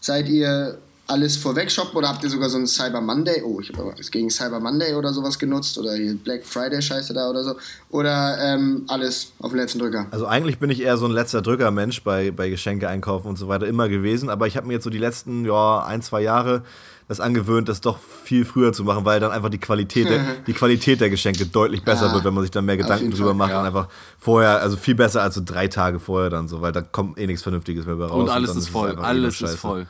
[0.00, 0.78] Seid ihr
[1.12, 3.42] alles vorweg shoppen oder habt ihr sogar so einen Cyber Monday?
[3.44, 7.12] Oh, ich habe aber gegen Cyber Monday oder sowas genutzt oder hier Black Friday Scheiße
[7.12, 7.54] da oder so.
[7.90, 10.06] Oder ähm, alles auf den letzten Drücker.
[10.10, 13.46] Also eigentlich bin ich eher so ein letzter Drücker-Mensch bei, bei Geschenke einkaufen und so
[13.46, 16.62] weiter immer gewesen, aber ich habe mir jetzt so die letzten ja, ein, zwei Jahre
[17.08, 20.54] das angewöhnt, das doch viel früher zu machen, weil dann einfach die Qualität der, die
[20.54, 23.34] Qualität der Geschenke deutlich besser Ja, wird, wenn man sich dann mehr Gedanken drüber Fall,
[23.34, 23.60] macht ja.
[23.60, 23.88] und einfach
[24.18, 27.26] vorher, also viel besser als so drei Tage vorher dann so, weil da kommt eh
[27.26, 28.22] nichts Vernünftiges mehr bei raus.
[28.22, 29.86] Und alles dann ist voll, eh nur alles ist voll.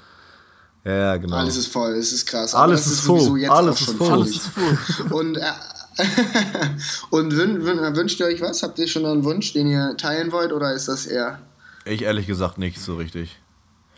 [0.85, 1.37] Ja, ja, genau.
[1.37, 2.55] Alles ist voll, es ist krass.
[2.55, 3.97] Alles ist voll, alles ist voll.
[4.09, 4.13] voll.
[4.13, 4.79] Alles ist voll.
[5.13, 5.43] Und, äh,
[7.11, 8.63] und wün, wün, wünscht ihr euch was?
[8.63, 11.39] Habt ihr schon einen Wunsch, den ihr teilen wollt oder ist das eher...
[11.85, 13.39] Ich ehrlich gesagt nicht so richtig.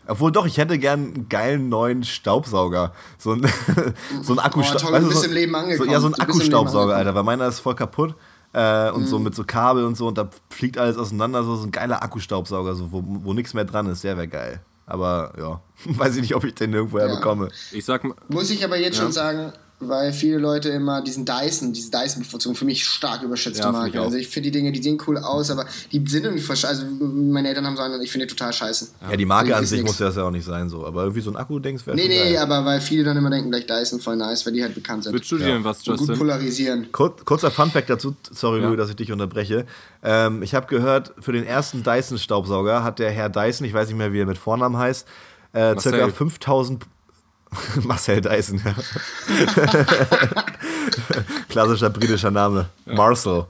[0.07, 2.91] Obwohl doch, ich hätte gern einen geilen neuen Staubsauger.
[3.17, 3.41] So ein,
[4.21, 4.91] so ein Oh, Akkustaubsauger.
[4.99, 5.89] toll, du bist im Leben So, angekommen.
[5.91, 6.95] ja, so ein Du Akkustaubsauger.
[6.95, 8.13] Alter, weil meiner ist voll kaputt.
[8.53, 9.07] Äh, und Mhm.
[9.07, 11.43] so mit so Kabel und so und da fliegt alles auseinander.
[11.43, 14.59] So, so ein geiler Akkustaubsauger, so, wo, wo nichts mehr dran ist, der wäre geil.
[14.85, 15.61] Aber ja,
[15.97, 17.15] weiß ich nicht, ob ich den irgendwoher Ja.
[17.15, 17.49] bekomme.
[17.71, 19.03] Ich sag mal, Muss ich aber jetzt Ja.
[19.03, 19.53] schon sagen,
[19.89, 24.01] weil viele Leute immer diesen Dyson, diese Dyson-Bevorzugung für mich stark überschätzte Ja, Marke.
[24.01, 26.83] Also ich finde die Dinge, die sehen cool aus, aber die sind irgendwie versch- Also
[26.99, 28.87] meine Eltern haben so einen, ich finde die total scheiße.
[29.09, 29.89] Ja, die Marke Also an sich nix.
[29.91, 30.85] muss das ja auch nicht sein, so.
[30.85, 32.37] Aber irgendwie so ein Akku-Dings wäre Nee, nee, geil.
[32.37, 35.13] aber weil viele dann immer denken, gleich Dyson voll nice, weil die halt bekannt sind.
[35.13, 36.17] würdest du dir denn was, Und gut Justin?
[36.17, 36.91] polarisieren.
[36.91, 38.67] Kur kurzer Funfact dazu, sorry Ja.
[38.67, 39.65] Louis, dass ich dich unterbreche.
[40.03, 43.97] Ähm, ich habe gehört, für den ersten Dyson-Staubsauger hat der Herr Dyson, ich weiß nicht
[43.97, 45.07] mehr, wie er mit Vornamen heißt,
[45.53, 46.83] äh, circa 5000.
[47.83, 48.73] Marcel Dyson, ja.
[51.49, 52.67] Klassischer britischer Name.
[52.85, 53.45] Marcel.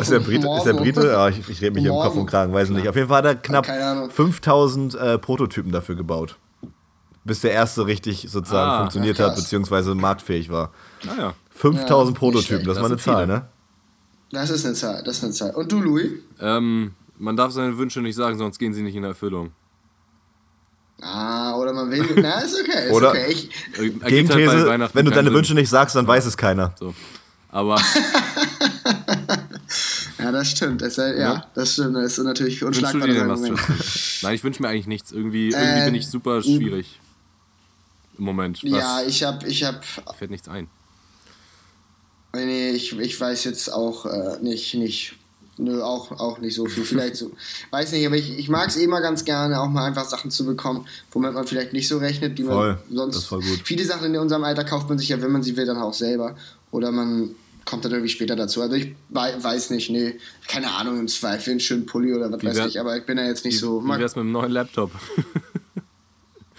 [0.00, 0.48] Ist der Brite?
[0.56, 1.06] Ist der Brite?
[1.08, 2.88] Ja, ich, ich rede mich hier im Kopf und Kragen, weiß ich nicht.
[2.88, 4.10] Auf jeden Fall hat er knapp Keine Ahnung.
[4.10, 6.36] 5000 äh, Prototypen dafür gebaut.
[7.24, 10.70] Bis der erste richtig sozusagen Ah, funktioniert ja, hat, beziehungsweise marktfähig war.
[11.04, 11.34] Naja.
[11.50, 12.66] 5000 Ja, nicht Prototypen, schlecht.
[12.68, 13.36] das, Das war eine sind Zahl, viele.
[13.38, 13.46] ne?
[14.30, 15.50] Das ist eine Zahl, das ist eine Zahl.
[15.52, 16.10] Und du, Louis?
[16.40, 19.50] Ähm, man darf seine Wünsche nicht sagen, sonst gehen sie nicht in Erfüllung.
[21.00, 22.04] Ah, oder man will.
[22.16, 23.26] Na, ist okay, ist Oder- okay.
[23.28, 25.32] Ich, halt bei Gegenthese, Weihnachten wenn du deine.
[25.32, 26.74] Wünsche nicht sagst, dann weiß es keiner.
[26.78, 26.94] So.
[27.50, 27.76] Aber
[30.18, 30.82] ja, das stimmt.
[30.82, 31.96] Das, ja, ja, das stimmt.
[31.96, 33.06] Das ist natürlich unschlagbar.
[33.08, 35.12] Nein, ich wünsche mir eigentlich nichts.
[35.12, 36.98] Irgendwie, irgendwie Äh, bin ich super schwierig.
[38.18, 38.62] Im Moment.
[38.64, 39.84] Was Ja, ich hab, ich hab,
[40.16, 40.68] fällt nichts ein.
[42.34, 45.14] nee, ich, ich weiß jetzt auch äh, nicht, nicht,
[45.58, 46.84] nö, auch, auch nicht so viel.
[46.84, 47.30] Vielleicht so,
[47.70, 50.30] weiß nicht, aber ich, ich mag es eh immer ganz gerne, auch mal einfach Sachen
[50.30, 53.14] zu bekommen, womit man vielleicht nicht so rechnet, die Voll, man sonst.
[53.16, 53.60] das ist voll gut.
[53.64, 55.94] Viele Sachen in unserem Alter kauft man sich ja, wenn man sie will, dann auch
[55.94, 56.36] selber.
[56.70, 57.30] Oder man
[57.64, 58.62] kommt dann irgendwie später dazu.
[58.62, 60.16] Also ich wei- weiß nicht, nee,
[60.46, 63.04] keine Ahnung, im Zweifel einen schönen Pulli oder was Wie weiß wär- ich, aber ich
[63.06, 63.82] bin ja jetzt nicht so.
[63.84, 64.90] Wie wär's mit einem neuen Laptop?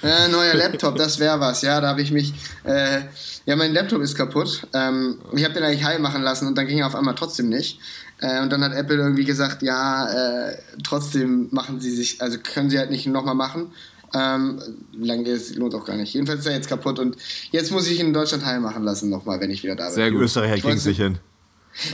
[0.03, 2.31] Äh, neuer Laptop, das wäre was, ja, da habe ich mich,
[2.65, 3.01] äh,
[3.47, 4.67] ja, mein Laptop ist kaputt.
[4.73, 7.49] Ähm, ich habe den eigentlich heil machen lassen und dann ging er auf einmal trotzdem
[7.49, 7.79] nicht.
[8.19, 12.69] Äh, und dann hat Apple irgendwie gesagt, ja, äh, trotzdem machen sie sich, also können
[12.69, 13.71] sie halt nicht nochmal machen.
[14.13, 14.61] Ähm,
[14.93, 16.13] lange es lohnt auch gar nicht.
[16.13, 17.17] Jedenfalls ist er jetzt kaputt und
[17.51, 19.93] jetzt muss ich ihn in Deutschland heil machen lassen nochmal, wenn ich wieder da bin.
[19.93, 20.21] Sehr gut.
[20.21, 21.19] Österreicher Ich kriegen nicht hin.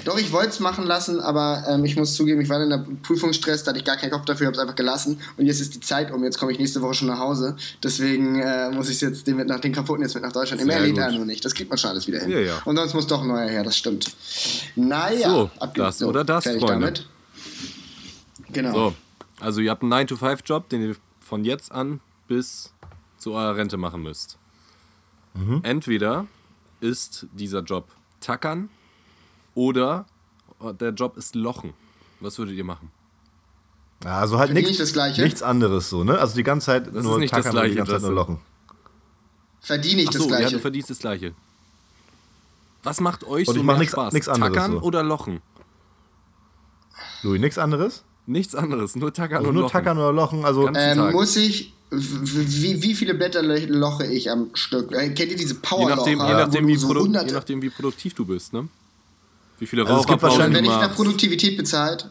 [0.06, 2.86] Doch, ich wollte es machen lassen, aber ähm, ich muss zugeben, ich war in der
[3.04, 5.20] Prüfungsstress, da hatte ich gar keinen Kopf dafür, habe es einfach gelassen.
[5.38, 7.56] Und jetzt ist die Zeit um, jetzt komme ich nächste Woche schon nach Hause.
[7.84, 10.62] Deswegen äh, muss ich jetzt den, mit nach, den kaputten jetzt mit nach Deutschland.
[10.62, 11.00] Immer Sehr lädt gut.
[11.04, 11.44] er nur nicht.
[11.44, 12.30] Das kriegt man schon alles wieder hin.
[12.32, 12.62] Ja, ja.
[12.66, 14.16] Und sonst muss doch ein neuer her, das stimmt.
[14.76, 16.66] Naja, So, das oder das, Freunde.
[16.68, 17.08] damit.
[18.52, 18.74] Genau.
[18.74, 18.96] So,
[19.40, 22.72] also ihr habt einen 9-to-5-Job, den ihr von jetzt an bis
[23.18, 24.38] zu eurer Rente machen müsst.
[25.34, 25.62] Mhm.
[25.64, 26.28] Entweder
[26.80, 27.88] ist dieser Job
[28.20, 28.70] tackern
[29.56, 30.06] oder
[30.80, 31.74] der Job ist lochen.
[32.20, 32.92] Was würdet ihr machen?
[34.04, 35.22] Ja, also halt nichts, ich das Gleiche?
[35.22, 36.18] nichts anderes so, ne?
[36.18, 38.02] Also die ganze Zeit Das ist nur nicht das tackern und die Gleiche, ganze Zeit
[38.02, 38.40] nur das- lochen.
[39.62, 40.56] Verdiene ich das Achso, ja, Gleiche?
[40.56, 41.34] du verdienst das Gleiche.
[42.84, 44.14] Was macht euch Und so mach mehr nix- Spaß?
[44.14, 44.82] nix anderes Tackern so.
[44.82, 45.42] oder Lochen?
[47.24, 48.04] Louis, nichts anderes?
[48.26, 49.72] Nichts anderes, nur Tackern Also und nur Lochen.
[49.74, 51.74] tackern oder lochen, also Ganz- ähm, muss ich.
[51.92, 54.92] Wie, wie viele Blätter lo- loche ich am Stück?
[54.94, 55.96] Äh, kennt ihr diese Je Powerlocher?
[55.98, 58.68] nachdem, je, wo nachdem, so produ- je nachdem, wie produktiv du bist, ne?
[59.64, 60.96] Wie viele Also es gibt Raucherpausen wahrscheinlich- du Wenn ich nach.
[60.96, 62.10] Produktivität bezahlt,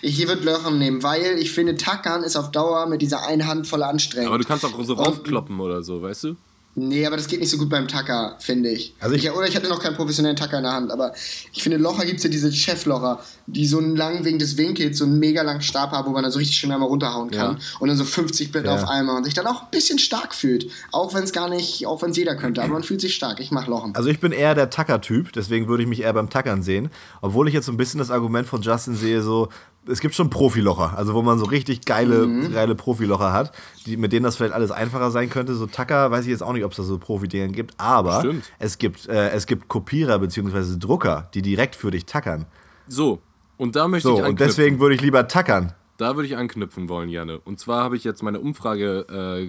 [0.00, 3.46] ich hier wird Löchern nehmen, weil ich finde, Tackern ist auf Dauer mit dieser einen
[3.46, 4.28] Hand voll anstrengend.
[4.28, 6.36] Aber du kannst auch so raufkloppen oder so, weißt du?
[6.78, 8.94] Nee, aber das geht nicht so gut beim Tacker, finde ich.
[9.00, 9.32] Also ich- ich.
[9.32, 11.12] Oder ich hatte noch keinen professionellen Tacker in der Hand, aber
[11.52, 14.98] ich finde, Locher gibt es ja diese Cheflocher, die so einen langen wegen des Winkels,
[14.98, 17.54] so einen mega langen Stab haben, wo man dann so richtig schön einmal runterhauen kann.
[17.56, 17.58] Ja.
[17.80, 18.82] Und dann so 50 Blätter Ja.
[18.82, 20.70] auf einmal und sich dann auch ein bisschen stark fühlt.
[20.92, 23.40] Auch wenn es gar nicht, auch wenn es jeder könnte, aber man fühlt sich stark.
[23.40, 23.94] Ich mach Lochen.
[23.96, 26.90] Also ich bin eher der Tacker-Typ, deswegen würde ich mich eher beim Tackern sehen.
[27.22, 29.48] Obwohl ich jetzt so ein bisschen das Argument von Justin sehe, so,
[29.88, 32.52] es gibt schon Profilocher, also wo man so richtig geile, Mhm.
[32.52, 33.52] geile Profilocher hat,
[33.86, 35.54] die, mit denen das vielleicht alles einfacher sein könnte.
[35.54, 38.44] So Tacker weiß ich jetzt auch nicht, ob es da so Profi-Dinger gibt, aber Stimmt.
[38.58, 40.78] es gibt, äh, es gibt Kopierer bzw.
[40.78, 42.46] Drucker, die direkt für dich tackern.
[42.86, 43.20] So,
[43.56, 44.46] und da möchte So, ich und anknüpfen.
[44.56, 45.72] deswegen würde ich lieber tackern.
[45.96, 47.38] Da würde ich anknüpfen wollen, Janne.
[47.40, 49.00] Und zwar habe ich jetzt meine Umfrage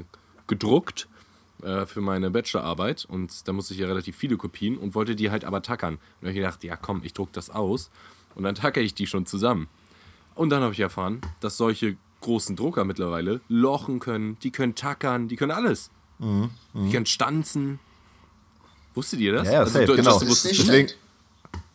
[0.01, 0.03] äh,
[0.47, 1.07] gedruckt
[1.61, 5.29] äh, für meine Bachelorarbeit und da musste ich ja relativ viele Kopien und wollte die
[5.29, 5.95] halt aber tackern.
[5.95, 7.91] Und da habe ich gedacht, ja komm, ich druck das aus
[8.35, 9.67] und dann tackere ich die schon zusammen.
[10.39, 15.27] Und dann habe ich erfahren, dass solche großen Drucker mittlerweile lochen können, die können tackern,
[15.27, 15.89] die können alles.
[16.19, 17.79] Die können stanzen.
[18.93, 19.47] Wusstet ihr das?
[19.47, 20.19] Mhm, Ja, ja, safe, du- genau.
[20.19, 20.89] Deswegen,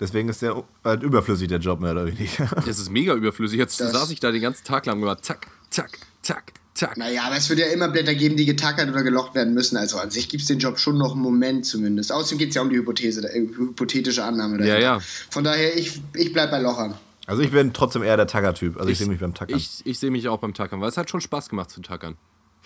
[0.00, 2.46] deswegen ist der halt überflüssig, der Job mehr oder weniger.
[2.66, 3.58] Das ist mega überflüssig.
[3.58, 6.96] Jetzt Das- saß ich da den ganzen Tag lang und war zack, zack, zack, zack.
[6.96, 9.76] Naja, aber es wird ja immer Blätter geben, die getackert oder gelocht werden müssen.
[9.76, 12.12] Also an sich gibt es den Job schon noch einen Moment zumindest.
[12.12, 14.58] Außerdem geht es ja um die Hypothese, äh, hypothetische Annahme.
[14.58, 14.78] dahinter.
[14.80, 15.00] Ja, ja.
[15.30, 16.94] Von daher, ich, ich bleib bei Lochern.
[17.26, 18.76] Also ich bin trotzdem eher der Tacker-Typ.
[18.76, 19.56] Also ich, sehe mich beim Tackern.
[19.56, 22.16] Ich, ich sehe mich auch beim Tackern, weil es hat schon Spaß gemacht zu tackern.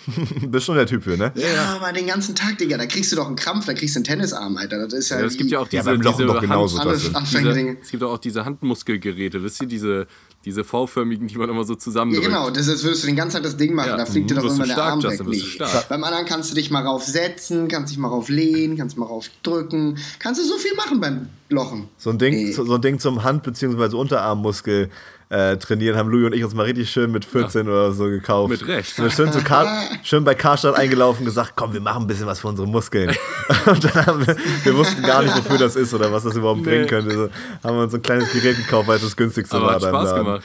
[0.48, 1.32] bist schon der Typ für, ne?
[1.34, 3.98] Ja, aber den ganzen Tag, Digga, da kriegst du doch einen Krampf, da kriegst du
[3.98, 4.84] einen Tennisarm, Alter.
[4.84, 6.78] Das ist ja, Ja, es gibt ja auch Ja, diese, beim Lochen diese doch genauso.
[6.78, 10.06] Hand, diese, es gibt auch diese Handmuskelgeräte, wisst ihr, diese,
[10.44, 12.26] diese V-förmigen, die man immer so Ja, zusammendrückt.
[12.26, 14.34] genau, das ist, würdest du den ganzen Tag das Ding machen, Ja, da fliegt dir
[14.36, 15.20] doch irgendwann der stark, Arm weg.
[15.20, 15.88] Justin, stark.
[15.88, 19.98] Beim anderen kannst du dich mal raufsetzen, kannst dich mal rauflehnen, kannst mal raufdrücken.
[20.18, 21.88] Kannst du so viel machen beim Lochen.
[21.98, 22.52] So ein Ding, Nee.
[22.52, 23.96] so, so ein Ding zum Hand- bzw.
[23.96, 24.90] Unterarmmuskel
[25.30, 28.50] äh, trainieren haben Louis und ich uns mal richtig schön mit 14 oder so gekauft.
[28.50, 28.94] Mit Recht.
[28.96, 29.68] Sind wir schön, zu Kar
[30.02, 33.14] schön bei Karstadt eingelaufen und gesagt, komm, wir machen ein bisschen was für unsere Muskeln.
[33.66, 36.60] und dann haben wir, wir wussten gar nicht, wofür das ist oder was das überhaupt
[36.60, 36.66] Nee.
[36.66, 37.10] bringen könnte.
[37.14, 37.28] So,
[37.68, 39.74] haben wir uns so ein kleines Gerät gekauft, weil es das günstigste Aber war.
[39.74, 40.42] hat Spaß gemacht.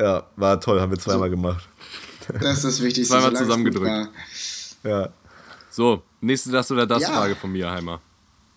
[0.00, 1.68] Ja, war toll, haben wir zweimal gemacht.
[2.40, 3.14] Das ist das Wichtigste.
[3.14, 4.08] Zweimal zusammengedrückt.
[4.82, 5.08] Ja.
[5.70, 7.08] So, nächste das oder das Ja.
[7.10, 8.00] Frage von mir, Heimer.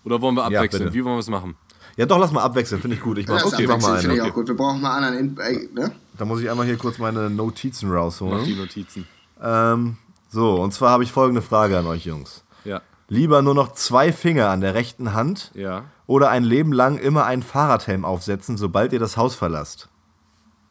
[0.03, 0.83] Oder wollen wir Ja, abwechseln?
[0.85, 0.93] bitte.
[0.95, 1.55] Wie wollen wir es machen?
[1.97, 3.17] Ja, doch, lass mal abwechseln, finde ich gut.
[3.17, 4.31] Ich mach, Das okay, mach mal finde ich eine.
[4.31, 4.47] auch gut.
[4.47, 5.17] Wir brauchen mal anderen.
[5.17, 5.91] In äh, ne?
[6.17, 8.43] Da muss ich einmal hier kurz meine Notizen Mach rausholen.
[8.45, 9.07] die Notizen.
[9.41, 9.97] Ähm,
[10.29, 12.43] so, und zwar habe ich folgende Frage an euch Jungs.
[12.65, 15.85] Ja, Lieber nur noch zwei Finger an der rechten Hand ja.
[16.07, 19.89] oder ein Leben lang immer einen Fahrradhelm aufsetzen, sobald ihr das Haus verlasst?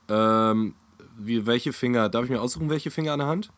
[0.08, 0.74] Ähm,
[1.18, 2.08] wie, welche Finger?
[2.08, 3.50] Darf ich mir aussuchen, welche Finger an der Hand?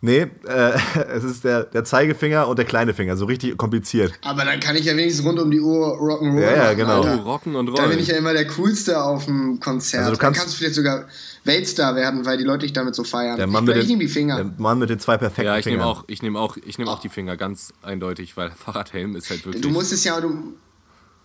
[0.00, 0.72] Nee, äh,
[1.12, 4.12] es ist der, der Zeigefinger und der kleine Finger, so richtig kompliziert.
[4.22, 7.00] Aber dann kann ich ja wenigstens rund um die Uhr Rock'n'Roll Ja, ja, machen, genau.
[7.00, 7.22] Oh, Alter.
[7.24, 7.98] rocken und Dann bin rollen.
[7.98, 10.04] ich ja immer der Coolste auf dem Konzert.
[10.04, 11.06] Also du dann kannst- kannst du vielleicht sogar
[11.44, 13.36] Weltstar werden, weil die Leute dich damit so feiern.
[13.38, 14.36] Der Mann, ich mit ich nehme den, die Finger.
[14.36, 15.88] der Mann mit den zwei perfekten Ja, ich nehme Fingern.
[15.96, 19.44] auch, ich nehme auch, ich nehme auch die Finger ganz eindeutig, weil Fahrradhelm ist halt
[19.44, 19.62] wirklich.
[19.62, 20.54] Du musst es ja, du,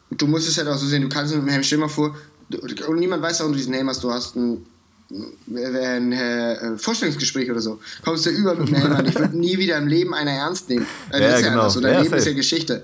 [0.09, 1.89] du musst es halt auch so sehen, du kannst mit dem Helm, stell dir mal
[1.89, 2.15] vor,
[2.49, 2.57] du,
[2.88, 4.65] und niemand weiß, warum du diesen Helm hast, du hast ein,
[5.56, 7.80] ein, äh, Vorstellungsgespräch oder so.
[8.04, 10.69] Kommst du über mit dem Helm an, ich würde nie wieder im Leben einer ernst
[10.69, 10.86] nehmen.
[11.12, 11.69] Äh, Ja, das ist ja genau.
[11.69, 12.84] so, dein Ja, Leben ist ja Geschichte.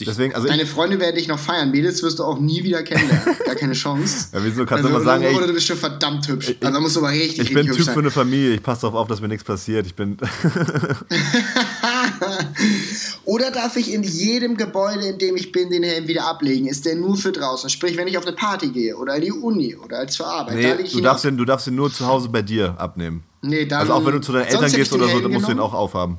[0.00, 2.82] Deswegen, also ich, Deine Freunde werden dich noch feiern, Mädels wirst du auch nie wieder
[2.82, 3.36] kennenlernen.
[3.46, 4.28] Gar keine Chance.
[4.32, 6.54] Ja, wieso kannst du also, immer sagen, oder, ey, du bist schon verdammt hübsch.
[6.60, 7.94] also da musst du aber richtig, ich bin Typ sein.
[7.94, 9.86] für eine Familie, ich passe darauf auf, dass mir nichts passiert.
[9.86, 10.16] Ich bin.
[13.24, 16.66] Oder darf ich in jedem Gebäude, in dem ich bin, den Helm wieder ablegen?
[16.66, 17.70] Ist der nur für draußen?
[17.70, 20.54] Sprich, wenn ich auf eine Party gehe oder in die Uni oder als zur Arbeit,
[20.54, 22.74] da nee, ich du ihn darfst, den, du darfst den nur zu Hause bei dir
[22.78, 23.22] abnehmen.
[23.42, 25.44] Nee, dann, Also auch wenn du zu deinen Eltern ich gehst oder so, dann musst
[25.44, 25.74] du den genommen.
[25.74, 26.18] auch aufhaben.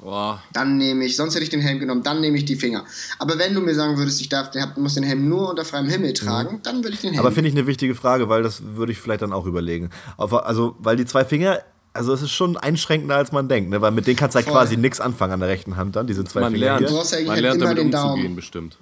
[0.00, 2.84] Boah, Dann nehme ich, sonst hätte ich den Helm genommen, dann nehme ich die Finger.
[3.18, 5.88] Aber wenn du mir sagen würdest, ich darf, hab- muss den Helm nur unter freiem
[5.88, 7.14] Himmel tragen, dann würde ich den Helm.
[7.14, 7.26] Mhm.
[7.26, 9.90] Aber finde ich eine wichtige Frage, weil das würde ich vielleicht dann auch überlegen.
[10.16, 11.58] Also, weil die zwei Finger,
[11.94, 13.80] also es ist schon einschränkender, als man denkt, ne?
[13.80, 14.54] weil mit denen kannst du halt Voll.
[14.54, 16.96] quasi nichts anfangen an der rechten Hand dann, diese zwei man Finger lernt, Du hier.
[16.96, 18.10] brauchst eigentlich man halt lernt immer damit den Daumen.
[18.12, 18.76] umzugehen, bestimmt.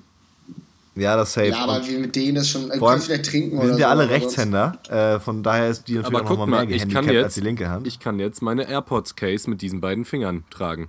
[0.97, 1.49] Ja, das safe.
[1.49, 3.69] ja, aber Und wie mit denen das schon, äh, vor allem, vielleicht trinken wir oder
[3.69, 6.39] sind ja so, alle Rechtshänder, äh, von daher ist die natürlich Aber auch noch guck
[6.41, 7.87] mal mal, mehr ich kann gehandicapt als die linke Hand.
[7.87, 10.89] ich kann jetzt meine AirPods-Case mit diesen beiden Fingern tragen.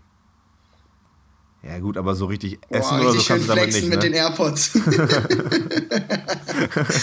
[1.68, 3.90] Ja gut, aber so richtig Boah, essen oder so richtig kannst schön du damit nicht,
[3.90, 4.06] mit ne?
[4.06, 4.74] den AirPods.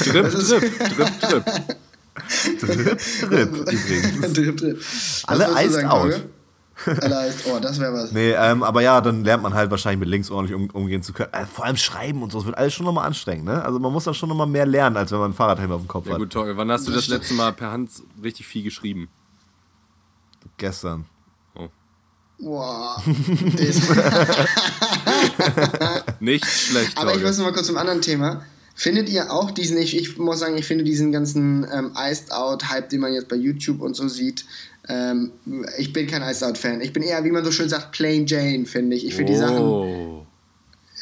[0.05, 1.44] Drip, drip, drip, drip.
[2.61, 4.33] Drip, Drip übrigens.
[4.33, 4.83] drip, drip.
[5.27, 6.24] Alle sagen, out.
[6.87, 8.12] Alle oh, das wäre was.
[8.12, 11.12] Nee, ähm, aber ja, dann lernt man halt wahrscheinlich mit links ordentlich um, umgehen zu
[11.12, 11.33] können.
[11.33, 13.64] Äh, vor allem Schreiben und so, das wird alles schon nochmal anstrengend, ne?
[13.64, 15.88] Also man muss dann schon nochmal mehr lernen, als wenn man einen Fahrradhelm auf dem
[15.88, 16.18] Kopf Ja hat.
[16.18, 17.90] gut, Torge, wann hast du das letzte Mal per Hand
[18.22, 19.09] richtig viel geschrieben?
[20.57, 21.07] Gestern.
[22.40, 22.44] Oh.
[22.44, 23.02] Boah.
[23.56, 23.80] Das-
[26.20, 28.44] Nicht schlecht, Aber ich muss noch mal kurz zum anderen Thema.
[28.76, 32.88] Findet ihr auch diesen, ich, ich muss sagen, ich finde diesen ganzen ähm, Iced Out-Hype,
[32.88, 34.44] den man jetzt bei YouTube und so sieht,
[34.88, 35.30] ähm,
[35.78, 36.80] ich bin kein Iced Out-Fan.
[36.80, 39.06] Ich bin eher, wie man so schön sagt, Plain Jane, finde ich.
[39.06, 40.26] Ich finde die Sachen oh.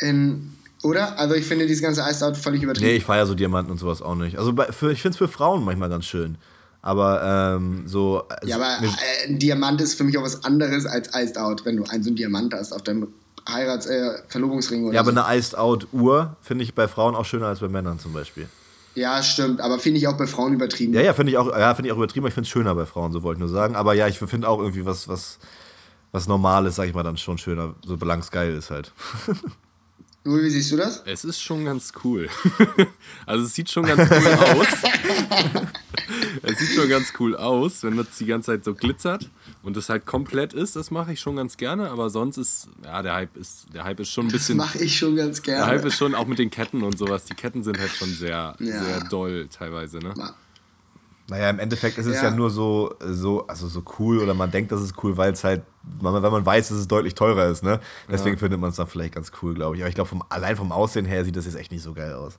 [0.00, 1.18] in, oder?
[1.18, 2.90] Also ich finde dieses ganze Iced Out völlig übertrieben.
[2.90, 4.38] Nee, ich feiere so Diamanten und sowas auch nicht.
[4.38, 6.36] Also bei, für, ich finde es für Frauen manchmal ganz schön.
[6.82, 8.24] Aber ähm, so.
[8.44, 11.76] ja, aber äh, ein Diamant ist für mich auch was anderes als Iced Out, wenn
[11.76, 13.06] du einen so einen Diamant hast auf deinem
[13.48, 15.20] Heirats-, äh, Verlobungsring oder ja, aber so.
[15.20, 18.48] eine Iced Out Uhr finde ich bei Frauen auch schöner als bei Männern zum Beispiel.
[18.94, 20.92] Ja, stimmt, aber finde ich auch bei Frauen übertrieben.
[20.92, 22.74] Ja, ja, finde ich auch, ja, finde ich auch übertrieben, aber ich finde es schöner
[22.74, 23.76] bei Frauen, so wollte ich nur sagen.
[23.76, 25.38] Aber ja, ich finde auch irgendwie was, was,
[26.10, 28.92] was Normales, sag ich mal, dann schon schöner, so belangsgeil ist halt.
[30.24, 31.02] Louis, wie siehst du das?
[31.04, 32.28] Es ist schon ganz cool.
[33.26, 34.66] also es sieht schon ganz cool aus.
[36.42, 39.28] es sieht schon ganz cool aus, wenn das die ganze Zeit so glitzert
[39.64, 40.76] und es halt komplett ist.
[40.76, 43.98] Das mache ich schon ganz gerne, aber sonst ist ja der Hype ist der Hype
[44.00, 45.66] ist schon ein bisschen Mache ich schon ganz der gerne.
[45.72, 47.24] Hype ist schon auch mit den Ketten und sowas.
[47.24, 48.84] Die Ketten sind halt schon sehr Ja.
[48.84, 50.14] sehr doll teilweise, ne?
[51.32, 52.30] Naja, im Endeffekt ist es ja, Ja.
[52.30, 55.62] nur so, so, also so cool oder man denkt, das ist cool, weil es halt,
[56.00, 57.80] weil man, weiß, dass es deutlich teurer ist, ne?
[58.10, 59.82] Deswegen findet man es dann vielleicht ganz cool, glaube ich.
[59.82, 62.34] Aber ich glaube, allein vom Aussehen her sieht das jetzt echt nicht so geil aus.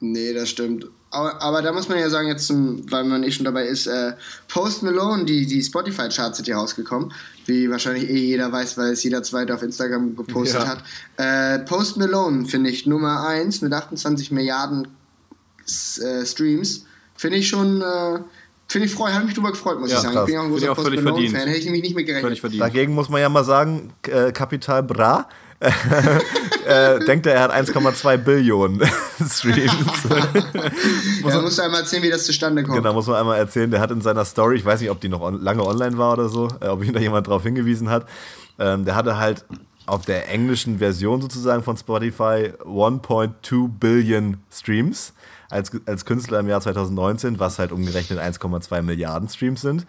[0.00, 0.86] Nee, das stimmt.
[1.10, 3.86] Aber, aber da muss man ja sagen, jetzt, zum, weil man eh schon dabei ist,
[3.86, 4.12] äh,
[4.48, 7.12] Post Malone, die, die Spotify-Charts sind hier rausgekommen,
[7.46, 10.68] wie wahrscheinlich eh jeder weiß, weil es jeder Zweite auf Instagram gepostet Ja.
[10.68, 10.82] hat.
[11.16, 14.88] Äh, Post Malone finde ich Nummer 1 mit 28 Milliarden
[15.66, 16.84] äh, Streams.
[17.16, 18.18] Finde ich schon, äh,
[18.68, 20.14] finde ich freu, habe mich drüber gefreut, muss Ja, ich sagen.
[20.14, 20.22] krass.
[20.24, 21.32] Ich bin ja auch ein großer Post völlig verdient.
[21.32, 22.38] Malone-Fan, hätte ich nämlich nicht mit Völlig gerechnet.
[22.40, 22.62] verdient.
[22.62, 25.28] Dagegen muss man ja mal sagen, äh, Capital Bra
[26.66, 28.82] äh, denkt er, er hat 1,2 Billionen
[29.26, 29.72] Streams.
[31.26, 32.76] Ja, musst du einmal erzählen, wie das zustande kommt.
[32.76, 33.70] Genau, muss man einmal erzählen.
[33.70, 36.12] Der hat in seiner Story, ich weiß nicht, ob die noch on, lange online war
[36.12, 38.06] oder so, äh, ob ihn da jemand drauf hingewiesen hat.
[38.58, 39.44] Ähm, der hatte halt
[39.86, 45.12] auf der englischen Version sozusagen von Spotify 1.2 Billion Streams
[45.50, 49.86] als, als Künstler im Jahr 2019, was halt umgerechnet 1,2 Milliarden Streams sind.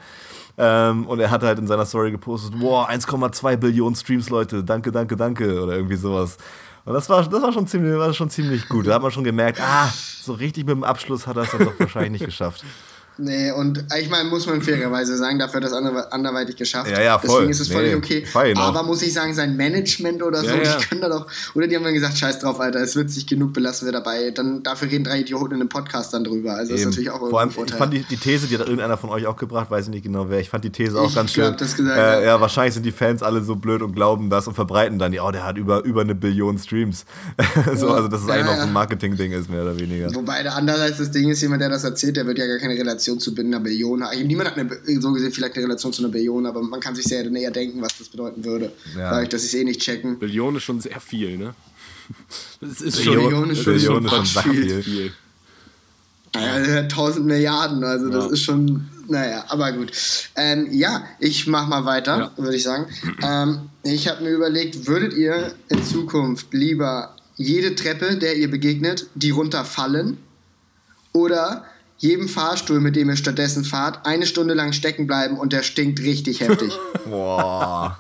[0.58, 4.92] Ähm, und er hat halt in seiner Story gepostet, wow, 1,2 Billionen Streams, Leute, danke,
[4.92, 6.38] danke, danke, oder irgendwie sowas.
[6.86, 8.88] Und das war, das war, schon ziemlich, war schon ziemlich gut.
[8.88, 9.92] Da hat man schon gemerkt, ah,
[10.22, 12.64] so richtig mit dem Abschluss hat er es dann doch wahrscheinlich nicht geschafft.
[13.20, 16.92] Nee, und ich meine, muss man fairerweise sagen, dafür hat das ander- anderweitig geschafft.
[16.92, 17.30] Ja, ja, voll.
[17.30, 18.54] Deswegen ist es völlig Nee, okay.
[18.56, 18.62] auch.
[18.62, 20.78] Aber muss ich sagen, sein Management oder so, Ja, ja.
[20.78, 23.26] die können da doch, oder die haben dann gesagt, scheiß drauf, Alter, es wird sich
[23.26, 24.32] genug, belassen wir dabei.
[24.32, 26.54] Dann, dafür reden drei Idioten in einem Podcast dann drüber.
[26.54, 26.90] Also das ist Eben.
[26.92, 27.74] natürlich auch Vor allem, Vorteil.
[27.74, 30.04] ich fand die, die These, die hat irgendeiner von euch auch gebracht, weiß ich nicht
[30.04, 30.40] genau wer.
[30.40, 31.58] Ich fand die These auch Ich ganz glaub, schön.
[31.58, 32.22] das gesagt, äh, ja.
[32.22, 35.24] ja, wahrscheinlich sind die Fans alle so blöd und glauben das und verbreiten dann, ja,
[35.24, 37.06] oh, der hat über, über eine Billion Streams.
[37.76, 40.14] so, also, dass es eigentlich noch so ein Marketing-Ding ist, mehr oder weniger.
[40.14, 42.74] Wobei der andererseits das Ding ist, jemand, der das erzählt, der wird ja gar keine
[42.76, 44.04] Relation zu einer Billion.
[44.26, 44.70] Niemand hat eine,
[45.02, 47.82] so gesehen vielleicht eine Relation zu einer Billion, aber man kann sich sehr näher denken,
[47.82, 48.72] was das bedeuten würde.
[48.96, 49.12] Ja.
[49.12, 50.20] Dadurch, dass sie es eh nicht checken.
[50.20, 51.56] Billion ist schon sehr viel, ne?
[52.62, 54.84] Das ist Billion- schon, ist schon- Billion ist schon viel.
[54.84, 55.12] viel.
[56.36, 58.32] Ja, 1000 Milliarden, also das Ja.
[58.32, 59.92] ist schon, naja, aber gut.
[60.36, 62.44] Ähm, ja, ich mach mal weiter, Ja.
[62.44, 62.86] würde ich sagen.
[63.24, 69.08] Ähm, ich habe mir überlegt, würdet ihr in Zukunft lieber jede Treppe, der ihr begegnet,
[69.16, 70.18] die runterfallen
[71.14, 71.64] oder
[71.98, 76.00] jedem Fahrstuhl, mit dem ihr stattdessen fahrt, eine Stunde lang stecken bleiben und der stinkt
[76.00, 76.72] richtig heftig?
[77.06, 78.00] Boah.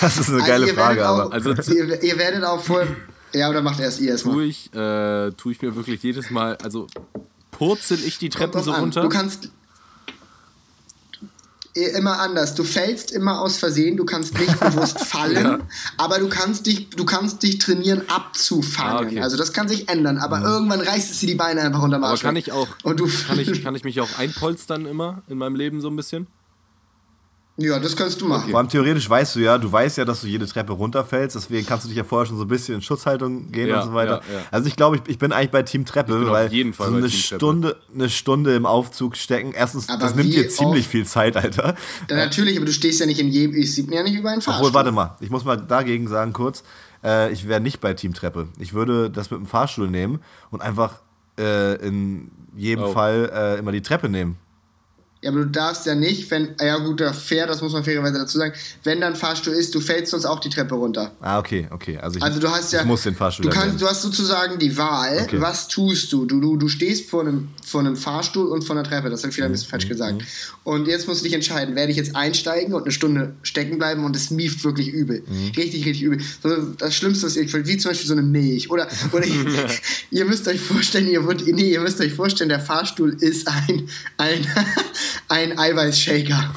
[0.00, 1.32] Das ist eine geile ihr Frage, auch, aber.
[1.32, 2.86] Also- ihr, ihr werdet auch voll.
[3.34, 4.36] Ja, oder macht erst ihr erstmal?
[4.36, 6.86] Tue ich, äh, tue ich mir wirklich jedes Mal, also
[7.50, 8.80] purzel ich die Treppen so an.
[8.80, 9.02] runter?
[9.02, 9.50] Du kannst
[11.74, 12.54] immer anders.
[12.54, 15.58] Du fällst immer aus Versehen, du kannst nicht bewusst fallen, Ja.
[15.96, 18.92] aber du kannst dich, du kannst dich trainieren abzufangen.
[18.92, 19.20] Ah, okay.
[19.20, 22.12] Also das kann sich ändern, aber irgendwann reißt es dir die Beine einfach unterm Aber
[22.12, 22.22] Arsch.
[22.22, 22.46] kann weg.
[22.46, 25.80] ich auch, Und du kann ich, kann ich mich auch einpolstern immer in meinem Leben
[25.80, 26.26] so ein bisschen?
[27.56, 28.50] Ja, das kannst du machen.
[28.50, 31.64] Vor allem theoretisch weißt du ja, du weißt ja, dass du jede Treppe runterfällst, deswegen
[31.66, 33.94] kannst du dich ja vorher schon so ein bisschen in Schutzhaltung gehen Ja, und so
[33.94, 34.22] weiter.
[34.28, 34.44] ja, ja.
[34.50, 36.72] Also ich glaube, ich, ich bin eigentlich bei Team Treppe, Ich bin auf weil jeden
[36.72, 37.08] Fall so eine.
[37.10, 41.74] Stunde, eine Stunde im Aufzug stecken, erstens, Aber das nimmt dir ziemlich viel Zeit, Alter.
[42.08, 44.30] Dann natürlich, aber du stehst ja nicht in jedem, ich sieht mir ja nicht über
[44.30, 44.66] einen Fahrstuhl.
[44.66, 46.64] Obwohl, warte mal, ich muss mal dagegen sagen kurz,
[47.04, 48.48] äh, ich wäre nicht bei Team Treppe.
[48.58, 51.00] Ich würde das mit dem Fahrstuhl nehmen und einfach
[51.38, 52.92] äh, in jedem Oh.
[52.92, 54.38] Fall äh, immer die Treppe nehmen.
[55.24, 58.18] Ja, aber du darfst ja nicht, wenn, ja gut, der fair, das muss man fairerweise
[58.18, 61.12] dazu sagen, wenn dann Fahrstuhl ist, du fällst sonst auch die Treppe runter.
[61.20, 61.96] Ah, okay, okay.
[61.98, 64.58] Also, ich, Also du hast ja, ich muss den Fahrstuhl du, kannst, du hast sozusagen
[64.58, 65.40] die Wahl, Okay.
[65.40, 66.26] was tust du?
[66.26, 66.56] Du, du?
[66.58, 69.46] du stehst vor einem, vor einem Fahrstuhl und vor einer Treppe, das habe ich vielleicht
[69.48, 70.22] ein Mhm, bisschen falsch gesagt.
[70.62, 74.04] Und jetzt musst du dich entscheiden, werde ich jetzt einsteigen und eine Stunde stecken bleiben
[74.04, 75.22] und es mieft wirklich übel.
[75.26, 75.52] Mhm.
[75.56, 76.20] Richtig, richtig übel.
[76.42, 78.70] So, das Schlimmste, was ihr wie zum Beispiel so eine Milch.
[78.70, 79.24] Oder, oder
[80.10, 83.88] ihr müsst euch vorstellen, ihr, wollt, nee, ihr müsst euch vorstellen, der Fahrstuhl ist ein,
[84.18, 84.46] ein,
[85.28, 86.50] ein Eiweißshaker,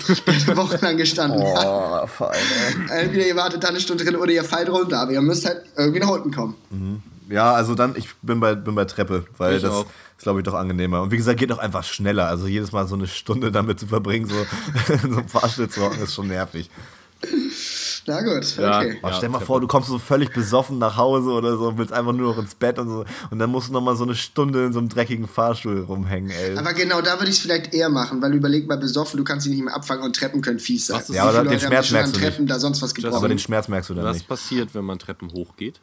[0.47, 1.65] der wochenlang gestanden hat.
[1.65, 2.89] Oh, vor allem.
[2.89, 5.63] Entweder ihr wartet da eine Stunde drin oder ihr fallt runter, aber ihr müsst halt
[5.75, 6.55] irgendwie nach unten kommen.
[7.29, 9.85] Ja, also dann, ich bin bei, bin bei Treppe, weil Ich das auch.
[10.17, 11.01] ist, glaube ich, doch angenehmer.
[11.01, 12.27] Und wie gesagt, geht auch einfach schneller.
[12.27, 14.35] Also jedes Mal so eine Stunde damit zu verbringen, so
[15.01, 16.69] so einem Fahrstuhl zu hocken, ist schon nervig.
[18.09, 18.79] Na gut, Ja.
[18.79, 18.97] okay.
[19.03, 21.91] Oh, stell mal vor, du kommst so völlig besoffen nach Hause oder so und willst
[21.91, 23.03] einfach nur noch ins Bett und so.
[23.31, 26.29] Und dann musst du noch mal so eine Stunde in so einem dreckigen Fahrstuhl rumhängen,
[26.31, 26.57] ey.
[26.57, 29.45] Aber genau da würde ich es vielleicht eher machen, weil überleg mal, besoffen, du kannst
[29.45, 30.97] dich nicht mehr abfangen und Treppen können fies sein.
[30.97, 33.15] Was ist- Ja, aber den Leute Schmerz merkst du Treppen da sonst was gebrochen?
[33.15, 34.27] Aber den Schmerz merkst du dann Was nicht.
[34.29, 35.81] passiert, wenn man Treppen hochgeht?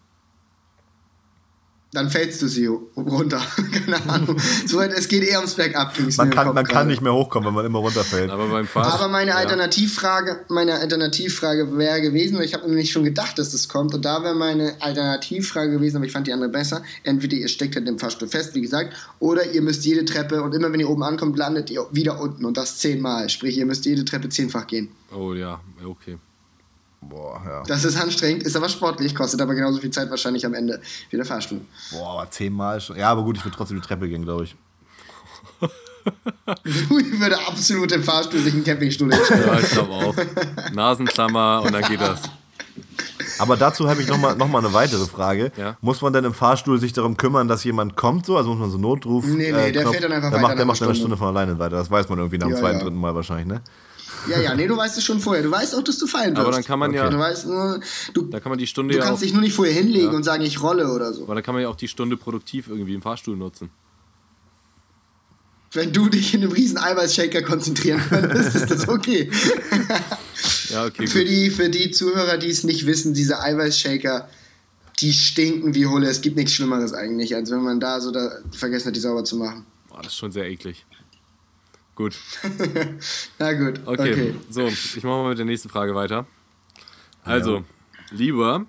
[1.95, 3.41] Dann fällst du sie runter.
[3.73, 4.37] Keine Ahnung.
[4.67, 5.95] So, weit- es geht eher ums Bergab.
[6.17, 8.31] Man kann, man kann nicht mehr hochkommen, wenn man immer runterfällt.
[8.31, 9.01] Aber beim Fahrstuhl.
[9.01, 9.37] Aber meine ja.
[9.37, 14.23] Alternativfrage, meine Alternativfrage wäre gewesen, ich habe nämlich schon gedacht, dass das kommt, und da
[14.23, 16.83] wäre meine Alternativfrage gewesen, aber ich fand die andere besser.
[17.05, 20.55] Entweder ihr steckt halt im Fahrstuhl fest, wie gesagt, oder ihr müsst jede Treppe und
[20.55, 23.29] immer wenn ihr oben ankommt, landet ihr wieder unten und das zehnmal.
[23.29, 24.89] Sprich, ihr müsst jede Treppe zehnfach gehen.
[25.15, 26.19] Oh ja, okay.
[27.09, 27.63] Boah, ja.
[27.67, 31.17] Das ist anstrengend, ist aber sportlich, kostet aber genauso viel Zeit wahrscheinlich am Ende wie
[31.17, 31.61] der Fahrstuhl.
[31.93, 32.97] Boah, aber zehnmal schon.
[32.97, 34.57] Ja, aber gut, ich würde trotzdem die Treppe gehen, glaube ich.
[36.91, 39.47] Louis würde absolut im Fahrstuhl sich einen Campingstuhl hinstellen.
[39.47, 40.15] Ja, ich glaube auch.
[40.73, 42.21] Nasenklammer und dann geht das.
[43.39, 45.51] Aber dazu habe ich nochmal noch mal eine weitere Frage.
[45.57, 45.77] Ja.
[45.81, 48.27] Muss man denn im Fahrstuhl sich darum kümmern, dass jemand kommt?
[48.27, 48.37] So?
[48.37, 49.25] Also muss man so Notruf?
[49.25, 50.95] Nee, nee, der fährt dann einfach der weiter macht, Der macht eine Stunde.
[50.97, 51.77] Stunde von alleine weiter.
[51.77, 52.85] Das weiß man irgendwie nach dem Ja, zweiten, ja.
[52.85, 53.61] dritten Mal wahrscheinlich, ne?
[54.29, 55.43] Ja, ja, nee, du weißt es schon vorher.
[55.43, 56.41] Du weißt auch, dass du fallen wirst.
[56.41, 57.81] Aber dann kann man ja, Du weißt nur,
[58.13, 60.15] du, da kann man die Stunde du ja auch, kannst dich nur nicht vorher hinlegen
[60.15, 61.25] und sagen, ich rolle oder so.
[61.25, 63.71] aber da kann man ja auch die Stunde produktiv irgendwie im Fahrstuhl nutzen.
[65.73, 69.31] Wenn du dich in einem riesen Eiweißshaker konzentrieren könntest, ist das okay.
[70.71, 71.07] Ja, okay.
[71.07, 71.29] für, Gut.
[71.29, 74.29] die, für die Zuhörer, die es nicht wissen, diese Eiweißshaker,
[75.01, 76.09] die stinken wie Hulle.
[76.09, 79.25] Es gibt nichts Schlimmeres eigentlich, als wenn man da so da vergessen hat, die sauber
[79.25, 79.67] zu machen.
[79.89, 80.85] Boah, das ist schon sehr eklig.
[81.95, 82.19] Gut.
[83.39, 84.13] Na gut, Okay.
[84.13, 84.35] okay.
[84.51, 86.27] So, ich mache mal mit der nächsten Frage weiter.
[87.23, 87.65] Also,
[88.11, 88.67] lieber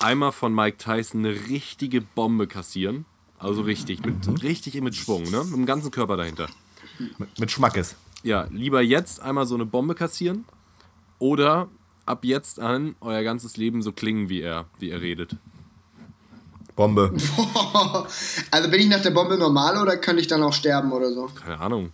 [0.00, 3.04] einmal von Mike Tyson eine richtige Bombe kassieren.
[3.38, 5.44] Also richtig, mit, richtig mit Schwung, ne?
[5.44, 6.48] Mit dem ganzen Körper dahinter.
[7.18, 7.94] Mit, mit Schmackes.
[8.22, 10.46] Ja, lieber jetzt einmal so eine Bombe kassieren
[11.18, 11.68] oder
[12.06, 15.36] ab jetzt an euer ganzes Leben so klingen wie er, wie er redet.
[16.74, 17.14] Bombe.
[18.50, 21.26] Also bin ich nach der Bombe normal oder könnte ich dann auch sterben oder so?
[21.26, 21.92] Keine Ahnung.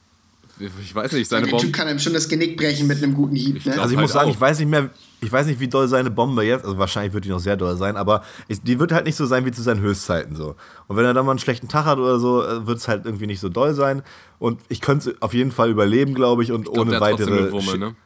[0.60, 1.72] Ich weiß nicht, seine Der Typ Bombe.
[1.76, 3.72] kann einem schon das Genick brechen mit einem guten Hieb, ne?
[3.72, 4.34] Also ich halt muss sagen, auch.
[4.34, 7.24] ich weiß nicht mehr, ich weiß nicht, wie doll seine Bombe jetzt, also wahrscheinlich wird
[7.24, 9.62] die noch sehr doll sein, aber ich, die wird halt nicht so sein wie zu
[9.62, 10.56] seinen Höchstzeiten so.
[10.86, 13.04] Und wenn er dann mal einen schlechten Tag hat oder so, äh, wird es halt
[13.06, 14.02] irgendwie nicht so doll sein.
[14.38, 17.00] Und ich könnte es auf jeden Fall überleben, glaube ich, und Ich glaub, ohne der
[17.00, 17.50] weitere.
[17.52, 17.96] Wumme, ne?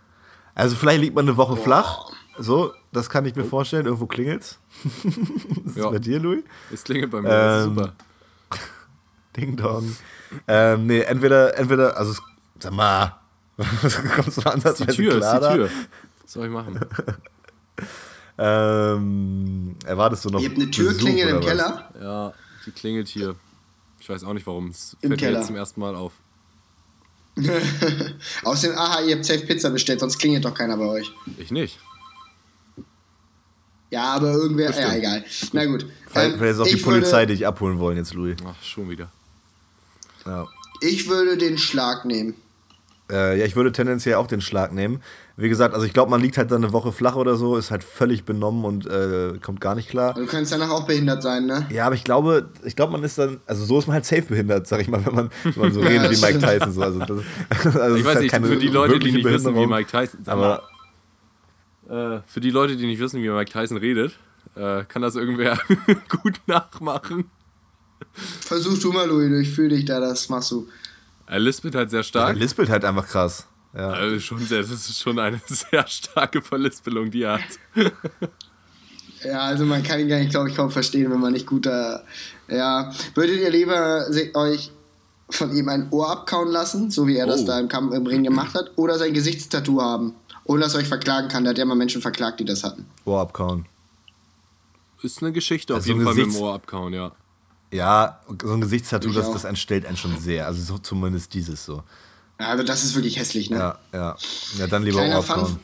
[0.55, 2.11] Also vielleicht liegt man eine Woche flach.
[2.39, 3.87] So, das kann ich mir vorstellen.
[3.87, 4.59] Irgendwo klingelt's.
[5.65, 5.87] Was Ja.
[5.87, 6.43] ist bei dir, Louis?
[6.73, 7.93] Es klingelt bei mir, das ist Ähm, super.
[9.37, 9.97] Ding Dong.
[10.49, 12.23] Ähm, nee, entweder, entweder, also es-
[12.59, 13.17] sag mal,
[14.17, 15.55] kommst du Die ansatzweise Tür, ist klar die da?
[15.55, 15.71] Tür.
[16.23, 16.81] Was soll ich machen?
[18.37, 21.41] Ähm, erwartest du noch Ihr habt eine Besuch Türklingel im?
[21.41, 21.89] Keller?
[22.01, 22.33] Ja,
[22.67, 23.37] die klingelt hier.
[24.01, 24.71] Ich weiß auch nicht warum.
[24.71, 25.39] Es Im fällt mir Keller.
[25.39, 26.13] jetzt zum ersten Mal auf.
[28.45, 31.13] Außerdem, aha, ihr habt safe Pizza bestellt, sonst klingelt doch keiner bei euch.
[31.39, 31.79] Ich nicht.
[33.91, 34.95] Ja, aber irgendwer, ja, Bestimmt.
[34.97, 35.25] egal.
[35.53, 35.87] Na gut.
[36.09, 38.37] Vielleicht, Ähm, vielleicht ist auch die Polizei Würde, dich abholen wollen jetzt, Louis.
[38.45, 39.11] Ach, schon wieder.
[40.27, 40.49] Ja.
[40.81, 42.35] ich würde den Schlag nehmen.
[43.11, 45.03] Äh, ja, ich würde tendenziell auch den Schlag nehmen.
[45.37, 47.71] Wie gesagt, also ich glaube, man liegt halt dann eine Woche flach oder so, ist
[47.71, 50.15] halt völlig benommen und äh, kommt gar nicht klar.
[50.15, 51.67] Du könntest danach auch behindert sein, ne?
[51.71, 54.23] Ja, aber ich glaube, ich glaube, man ist dann, also so ist man halt safe
[54.23, 56.39] behindert, sag ich mal, wenn man, wenn man so redet wie Mike.
[56.39, 56.73] Tyson.
[56.73, 56.83] So.
[56.83, 57.11] Also das,
[57.75, 59.91] also Ich ist weiß halt nicht, keine für die Leute, die nicht wissen, wie Mike
[59.91, 60.21] Tyson.
[60.27, 60.63] Aber
[61.89, 64.13] äh, für die Leute, die nicht wissen, wie Mike Tyson redet,
[64.55, 65.59] äh, kann das irgendwer
[66.23, 67.31] gut nachmachen.
[68.13, 70.69] Versuch du mal, Louis, ich fühle dich da, das machst du.
[71.27, 72.37] Er lispelt halt sehr er stark.
[72.37, 73.47] lispelt halt einfach krass.
[73.77, 73.89] Ja.
[73.91, 77.43] Also schon sehr, das ist schon eine sehr starke Verlispelung, die er hat.
[79.25, 82.05] Ja, also man kann ihn gar nicht, glaube ich, kaum verstehen, wenn man nicht guter.
[82.47, 82.93] Ja.
[83.15, 84.71] Würdet ihr lieber euch
[85.31, 87.47] von ihm ein Ohr abkauen lassen, so wie er das Oh.
[87.47, 90.15] da im, Kampf, im Ring gemacht hat, oder sein Gesichtstattoo haben?
[90.45, 92.85] Ohne dass er euch verklagen kann, der hat ja mal Menschen verklagt, die das hatten.
[93.07, 93.65] Ohr abkauen.
[95.01, 97.13] Ist eine Geschichte auf Also jeden ein Fall mit Gesichts- dem Ohr abkauen, ja.
[97.75, 100.47] Ja, so ein Gesichtstattoo, Ich das, das entstellt einen schon sehr.
[100.47, 101.83] Also so zumindest dieses so.
[102.39, 103.57] Also das ist wirklich hässlich, ne?
[103.57, 104.17] Ja, ja.
[104.59, 105.47] Ja, dann lieber Kleiner aufbauen.
[105.47, 105.59] Fun,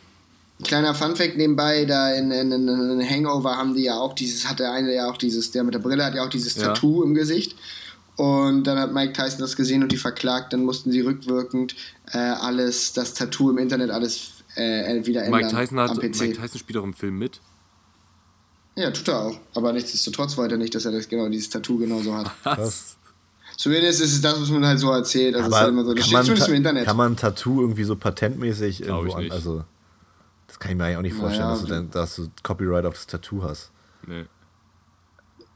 [0.65, 4.59] kleiner Funfact nebenbei, da in, in, in, in Hangover haben die ja auch dieses, hat
[4.59, 6.69] der eine ja auch dieses, der mit der Brille hat ja auch dieses Ja.
[6.69, 7.57] Tattoo im Gesicht.
[8.17, 11.77] Und dann hat Mike Tyson das gesehen und die verklagt, dann mussten sie rückwirkend
[12.13, 16.19] äh, alles, das Tattoo im Internet alles äh, wieder ändern Mike Tyson, hat, am PC.
[16.21, 17.41] Mike Tyson spielt auch im Film mit.
[18.81, 19.37] Ja, tut er auch.
[19.55, 22.31] Aber nichtsdestotrotz wollte er nicht, dass er das genau dieses Tattoo genauso hat.
[22.45, 22.97] Was?
[23.57, 25.37] Zumindest ist es das, was man halt so erzählt.
[25.37, 26.87] Also ist halt immer so, das kann, steht man, zumindest im Internet.
[26.87, 29.65] kann man ein Tattoo irgendwie so patentmäßig Glaub irgendwo ich an, also
[30.47, 32.87] das kann ich mir eigentlich auch nicht vorstellen, Naja, dass, du dann, dass du Copyright
[32.87, 33.71] auf das Tattoo hast.
[34.07, 34.25] Nee.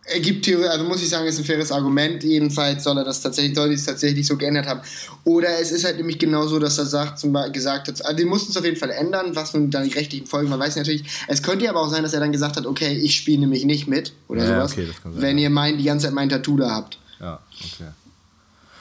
[0.06, 2.22] Er gibt Theorie, also muss ich sagen, ist ein faires Argument.
[2.22, 4.80] Jedenfalls soll er das tatsächlich, soll die es tatsächlich so geändert haben.
[5.24, 8.14] Oder es ist halt nämlich genau so, dass er sagt, zum Beispiel gesagt hat, also
[8.16, 10.76] die mussten es auf jeden Fall ändern, was nun dann die rechtlichen Folgen, man weiß
[10.76, 11.04] natürlich.
[11.26, 13.64] Es könnte ja aber auch sein, dass er dann gesagt hat, okay, ich spiele nämlich
[13.64, 14.72] nicht mit oder Ja, sowas.
[14.72, 15.44] okay, das kann sein, wenn ja.
[15.44, 16.98] ihr mein, die ganze Zeit mein Tattoo da habt.
[17.20, 17.84] Ja, okay.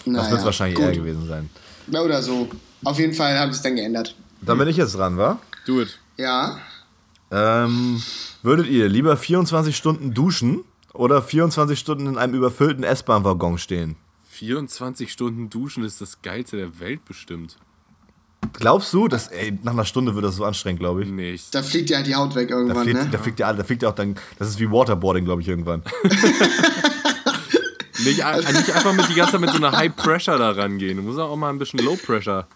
[0.06, 0.86] Naja, Das wird wahrscheinlich gut.
[0.88, 1.50] eher gewesen sein.
[1.90, 2.50] Oder so.
[2.84, 4.14] Auf jeden Fall haben sie es dann geändert.
[4.42, 5.40] Dann bin ich jetzt dran, wa?
[5.66, 5.98] Do it.
[6.18, 6.60] Ja.
[7.32, 8.04] Ähm,
[8.42, 13.96] würdet ihr lieber 24 Stunden duschen oder 24 Stunden in einem überfüllten S-Bahn-Waggon stehen?
[14.30, 17.58] 24 Stunden duschen ist das geilste der Welt bestimmt.
[18.54, 21.10] Glaubst du, dass, ey, nach einer Stunde wird das so anstrengend, glaube ich.
[21.10, 23.10] Nee, ich, Da fliegt dir halt die Haut weg Da irgendwann, fliegt, ne?
[23.10, 25.82] da fliegt ja da fliegt ja auch dann, das ist wie Waterboarding, glaube ich, irgendwann.
[28.00, 30.98] nicht, nicht einfach mit die ganze Zeit mit so einer High Pressure da rangehen.
[30.98, 32.48] Du musst auch mal ein bisschen Low Pressure.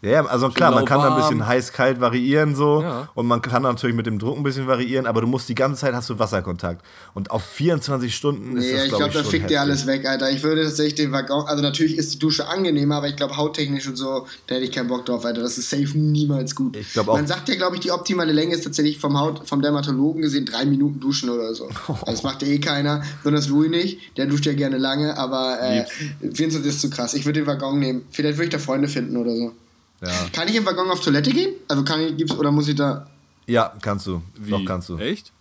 [0.00, 3.08] Ja, also klar, man kann da ein bisschen heiß-kalt variieren so Ja.
[3.16, 5.80] und man kann natürlich mit dem Druck ein bisschen variieren, aber du musst die ganze
[5.80, 6.84] Zeit hast du Wasserkontakt
[7.14, 9.60] und auf 24 Stunden ist Nee, das ich glaube glaube, ich, da schon fickt dir
[9.60, 10.30] alles weg, Alter.
[10.30, 13.88] Ich würde tatsächlich den Waggon, also natürlich ist die Dusche angenehmer, aber ich glaube, hauttechnisch
[13.88, 15.40] und so, da hätte ich keinen Bock drauf, Alter.
[15.42, 16.76] Das ist safe niemals gut.
[16.76, 19.48] Ich glaub auch- Man sagt ja, glaube ich, die optimale Länge ist tatsächlich vom Haut,
[19.48, 21.68] vom Dermatologen gesehen drei Minuten duschen oder so.
[21.88, 24.16] Also das macht ja eh keiner, besonders Louis nicht.
[24.16, 25.84] Der duscht ja gerne lange, aber äh,
[26.20, 27.14] 24 ist zu krass.
[27.14, 28.02] Ich würde den Waggon nehmen.
[28.12, 29.52] Vielleicht würde ich da Freunde finden oder so.
[30.00, 30.08] Ja.
[30.32, 31.54] Kann ich im Waggon auf Toilette gehen?
[31.68, 33.06] Also kann ich, gibt's, oder muss ich da.
[33.46, 34.22] ja, kannst du.
[34.36, 34.50] Wie?
[34.50, 34.96] Doch kannst du.
[34.98, 35.32] Echt?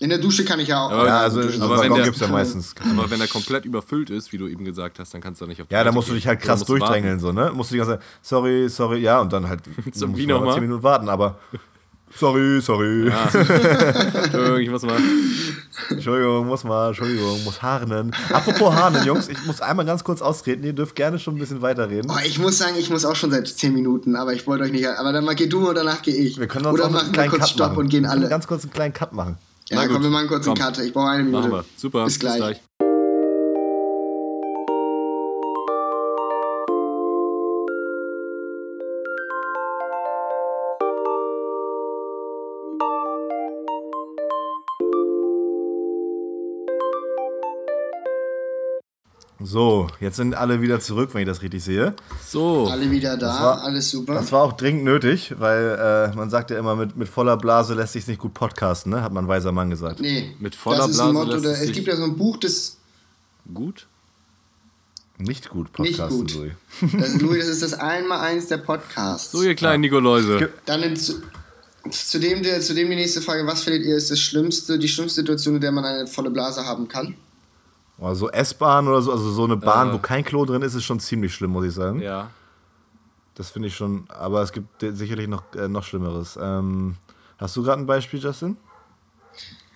[0.00, 0.90] In der Dusche kann ich ja auch.
[0.90, 2.74] Aber- Ja, also im Aber wenn Waggon der- gibt es ja meistens.
[2.98, 5.48] Aber wenn er komplett überfüllt ist, wie du eben gesagt hast, dann kannst du da
[5.48, 7.52] nicht auf Ja, da Toilette musst du dich halt krass durchdrängeln, so, ne?
[7.54, 9.60] Musst du die ganze Zeit, sorry, sorry, ja, und dann halt
[9.94, 10.54] So, musst wie du noch mal nochmal?
[10.56, 11.38] 10 Minuten warten, aber
[12.18, 13.08] sorry, sorry.
[13.34, 14.98] Entschuldigung, ich muss mal.
[15.90, 18.12] Entschuldigung, muss mal, Entschuldigung, muss harnen.
[18.32, 20.64] Apropos harnen, Jungs, ich muss einmal ganz kurz austreten.
[20.64, 22.10] Ihr dürft gerne schon ein bisschen weiterreden.
[22.10, 24.72] Oh, ich muss sagen, ich muss auch schon seit 10 Minuten, aber ich wollte euch
[24.72, 24.86] nicht.
[24.86, 26.38] Aber dann mal geh du und danach gehe ich.
[26.38, 27.78] Wir können uns Oder auch noch machen einen wir kleinen kurz Cut Stopp machen.
[27.78, 28.30] und gehen Wir können alle.
[28.30, 29.36] Ganz kurz einen kleinen Cut machen.
[29.70, 30.02] Ja, Na komm, gut.
[30.04, 30.66] wir machen kurz einen Komm.
[30.66, 30.78] Cut.
[30.78, 31.48] Ich brauche eine Minute.
[31.48, 31.64] Machen wir.
[31.76, 32.04] Super.
[32.04, 32.60] Bis gleich.
[49.46, 51.94] So, jetzt sind alle wieder zurück, wenn ich das richtig sehe.
[52.26, 52.66] So.
[52.66, 54.14] Alle wieder da, war- alles super.
[54.14, 57.74] Das war auch dringend nötig, weil äh, man sagt ja immer, mit, mit voller Blase
[57.74, 59.02] lässt sich nicht gut podcasten, ne?
[59.02, 60.00] Hat man ein weiser Mann gesagt.
[60.00, 61.32] nee, Mit voller das ist ein Blase Motto.
[61.48, 62.78] lässt Da, es gibt ja so ein Buch, das.
[63.52, 63.86] Gut.
[65.18, 66.34] Nicht gut Nicht podcasten, gut.
[66.34, 66.52] Louis.
[66.98, 69.30] das Louis, das ist das Einmaleins der Podcasts.
[69.30, 70.48] So, ihr kleinen Nikoläuse.
[70.64, 71.22] Dann in, zu,
[71.90, 75.54] zudem, der, zudem die nächste Frage: Was findet ihr ist das Schlimmste, die schlimmste Situation,
[75.56, 77.14] in der man eine volle Blase haben kann?
[77.98, 79.92] Oder so S-Bahn oder so, also so eine Bahn, Äh.
[79.94, 82.00] wo kein Klo drin ist, ist schon ziemlich schlimm, muss ich sagen.
[82.00, 82.30] Ja.
[83.36, 86.38] Das finde ich schon, aber es gibt sicherlich noch, äh, noch Schlimmeres.
[86.40, 86.96] Ähm,
[87.38, 88.56] hast du gerade ein Beispiel, Justin?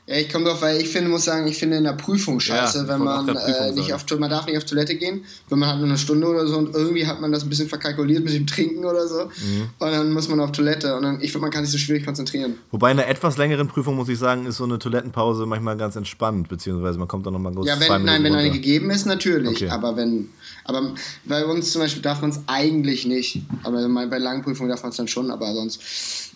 [0.09, 2.79] Ja, ich komme drauf, weil ich finde, muss sagen, ich finde in der Prüfung scheiße,
[2.79, 5.77] Ja, wenn man äh, nicht auf man darf nicht auf Toilette gehen, wenn man hat
[5.77, 8.47] nur eine Stunde oder so und irgendwie hat man das ein bisschen verkalkuliert mit dem
[8.47, 9.69] Trinken oder so Mhm.
[9.79, 12.07] und dann muss man auf Toilette und dann, ich finde, man kann sich so schwierig
[12.07, 12.55] konzentrieren.
[12.71, 15.95] Wobei in einer etwas längeren Prüfung, muss ich sagen, ist so eine Toilettenpause manchmal ganz
[15.95, 19.05] entspannt, beziehungsweise man kommt dann nochmal kurz Ja, wenn, nein, Minuten wenn eine gegeben ist,
[19.05, 19.69] natürlich, Okay.
[19.69, 20.31] aber wenn,
[20.65, 20.95] aber
[21.27, 24.91] bei uns zum Beispiel darf man es eigentlich nicht, aber bei langen Prüfungen darf man
[24.91, 25.81] es dann schon, aber sonst,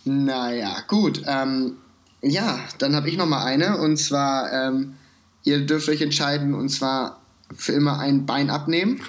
[0.05, 1.77] naja, gut, ähm,
[2.23, 4.95] ja, dann habe ich noch mal eine und zwar, ähm,
[5.45, 7.21] ihr dürft euch entscheiden und zwar
[7.55, 9.01] für immer ein Bein abnehmen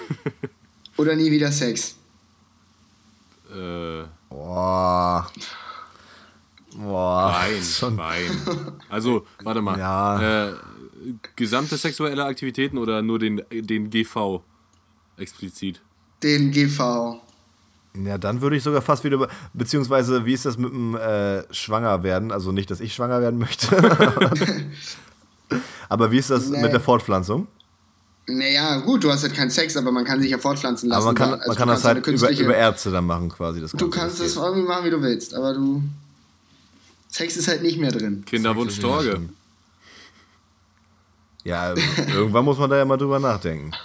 [0.98, 1.96] oder nie wieder Sex.
[3.52, 4.04] Äh,
[4.34, 5.32] Boah.
[6.76, 7.46] Boah.
[7.56, 8.32] Ist schon, Wein.
[8.90, 9.78] Also, warte mal.
[9.78, 10.48] Ja.
[10.50, 10.54] Äh,
[11.36, 14.42] gesamte sexuelle Aktivitäten oder nur den, den GV
[15.18, 15.82] explizit?
[16.24, 17.22] Den GV.
[17.96, 22.32] Ja, dann würde ich sogar fast wieder, beziehungsweise wie ist das mit dem äh, Schwangerwerden?
[22.32, 23.68] Also nicht, dass ich schwanger werden möchte.
[25.90, 26.62] aber wie ist das Nee.
[26.62, 27.48] mit der Fortpflanzung?
[28.26, 30.98] Naja, gut, du hast halt keinen Sex, aber man kann sich ja fortpflanzen lassen.
[30.98, 33.60] Aber man kann, Also man kann das halt über, über Ärzte dann machen quasi.
[33.60, 35.84] Das Du kannst das irgendwie machen, wie du willst, aber du.
[37.10, 38.24] Sex ist halt nicht mehr drin.
[38.26, 39.22] Kinderwunsch Torge.
[41.46, 41.74] Ja,
[42.14, 43.72] irgendwann muss man da ja mal drüber nachdenken.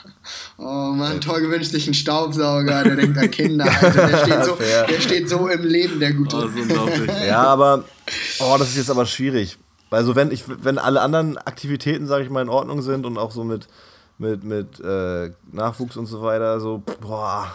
[0.61, 3.64] Oh Mann, Tor gewünscht sich einen Staubsauger, der denkt an Kinder.
[3.64, 6.36] Also der, steht so, der steht so im Leben, der Gute.
[6.36, 7.12] Oh, so.
[7.26, 7.84] Ja, aber
[8.40, 9.56] oh, das ist jetzt aber schwierig.
[9.90, 13.30] Also wenn ich, wenn alle anderen Aktivitäten, sage ich mal, in Ordnung sind und auch
[13.30, 13.68] so mit,
[14.18, 17.46] mit, mit äh, Nachwuchs und so weiter, so, boah.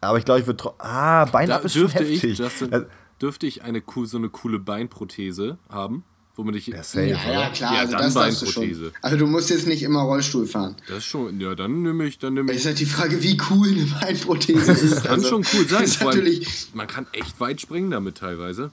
[0.00, 2.38] Aber ich glaube, ich würde Ah, Da Beinab ist dürfte ich, heftig.
[2.38, 2.86] Justin, Also,
[3.20, 6.02] dürfte ich eine, so eine coole Beinprothese haben,
[6.40, 6.66] womit ich.
[6.68, 8.92] ja, safe, ja, ja, klar, Ja, also dann das darfst du schon.
[9.02, 10.74] Also du musst jetzt nicht immer Rollstuhl fahren.
[10.88, 11.38] Das ist schon.
[11.40, 12.58] Ja, dann nehme ich, dann nehme ich.
[12.58, 15.04] ist halt die Frage, wie cool eine Beinprothese ist.
[15.04, 15.84] Kann Also, schon cool sein.
[15.84, 18.70] Ist natürlich, man kann echt weit springen damit teilweise.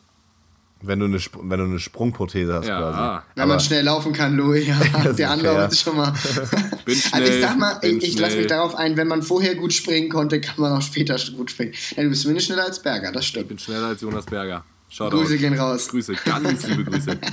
[0.79, 2.97] Wenn du eine, Sp wenn du eine Sprungprothese hast Ja, quasi.
[2.99, 3.23] ah.
[3.33, 6.13] wenn man schnell laufen kann, Louis, ja, ist der andere ist schon mal.
[6.85, 9.23] Bin also schnell, ich sag mal, bin ich, ich lasse mich darauf ein, wenn man
[9.23, 11.73] vorher gut springen konnte, kann man auch später gut springen.
[11.95, 13.47] Ja, du bist zumindest schneller als Berger, das Ich stimmt.
[13.47, 14.63] bin schneller als Jonas Berger.
[14.89, 15.17] Shoutout.
[15.17, 15.87] Grüße gehen raus.
[15.89, 17.17] Grüße, ganz liebe Grüße.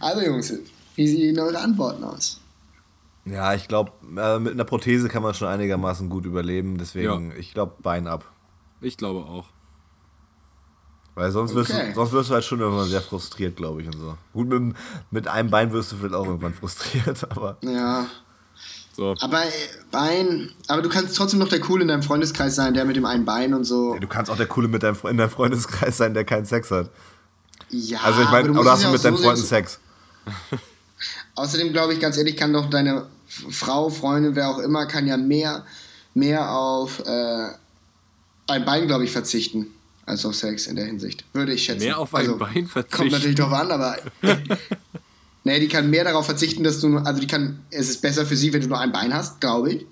[0.00, 0.52] Also Jungs,
[0.94, 2.40] wie sehen eure Antworten aus?
[3.24, 6.76] Ja, ich glaube, äh, mit einer Prothese kann man schon einigermaßen gut überleben.
[6.78, 8.30] Deswegen, ich glaube, Bein ab.
[8.80, 9.46] Ich glaube auch.
[11.14, 11.88] Weil sonst wirst, Okay.
[11.88, 13.88] du, sonst wirst du halt schon irgendwann sehr frustriert, glaube ich.
[13.88, 14.16] Und so.
[14.34, 14.76] Gut, mit,
[15.10, 17.56] mit einem Bein wirst du vielleicht auch irgendwann frustriert, aber.
[17.62, 18.06] Ja,
[18.98, 19.14] So.
[19.20, 19.50] aber äh,
[19.92, 23.04] Bein, aber du kannst trotzdem noch der Coole in deinem Freundeskreis sein, der mit dem
[23.04, 23.96] einen Bein und so.
[24.00, 26.90] Du kannst auch der Coole mit deinem, in deinem Freundeskreis sein, der keinen Sex hat.
[27.70, 29.78] Ja, Also ich meine, aber oder hast du ja mit auch deinen so Freunden Sex?
[31.36, 35.16] Außerdem glaube ich, ganz ehrlich, kann doch deine Frau, Freundin, wer auch immer, kann ja
[35.16, 35.64] mehr,
[36.14, 37.50] mehr auf äh,
[38.48, 39.68] ein Bein, glaube ich, verzichten,
[40.06, 41.24] als auf Sex in der Hinsicht.
[41.34, 41.84] Würde ich schätzen.
[41.84, 42.96] Mehr auf ein Also, Bein verzichten.
[42.96, 43.96] Kommt natürlich drauf an, aber.
[45.44, 48.26] nee, die kann mehr darauf verzichten, dass du nur, also die kann, es ist besser
[48.26, 49.86] für sie, wenn du nur ein Bein hast, glaube ich,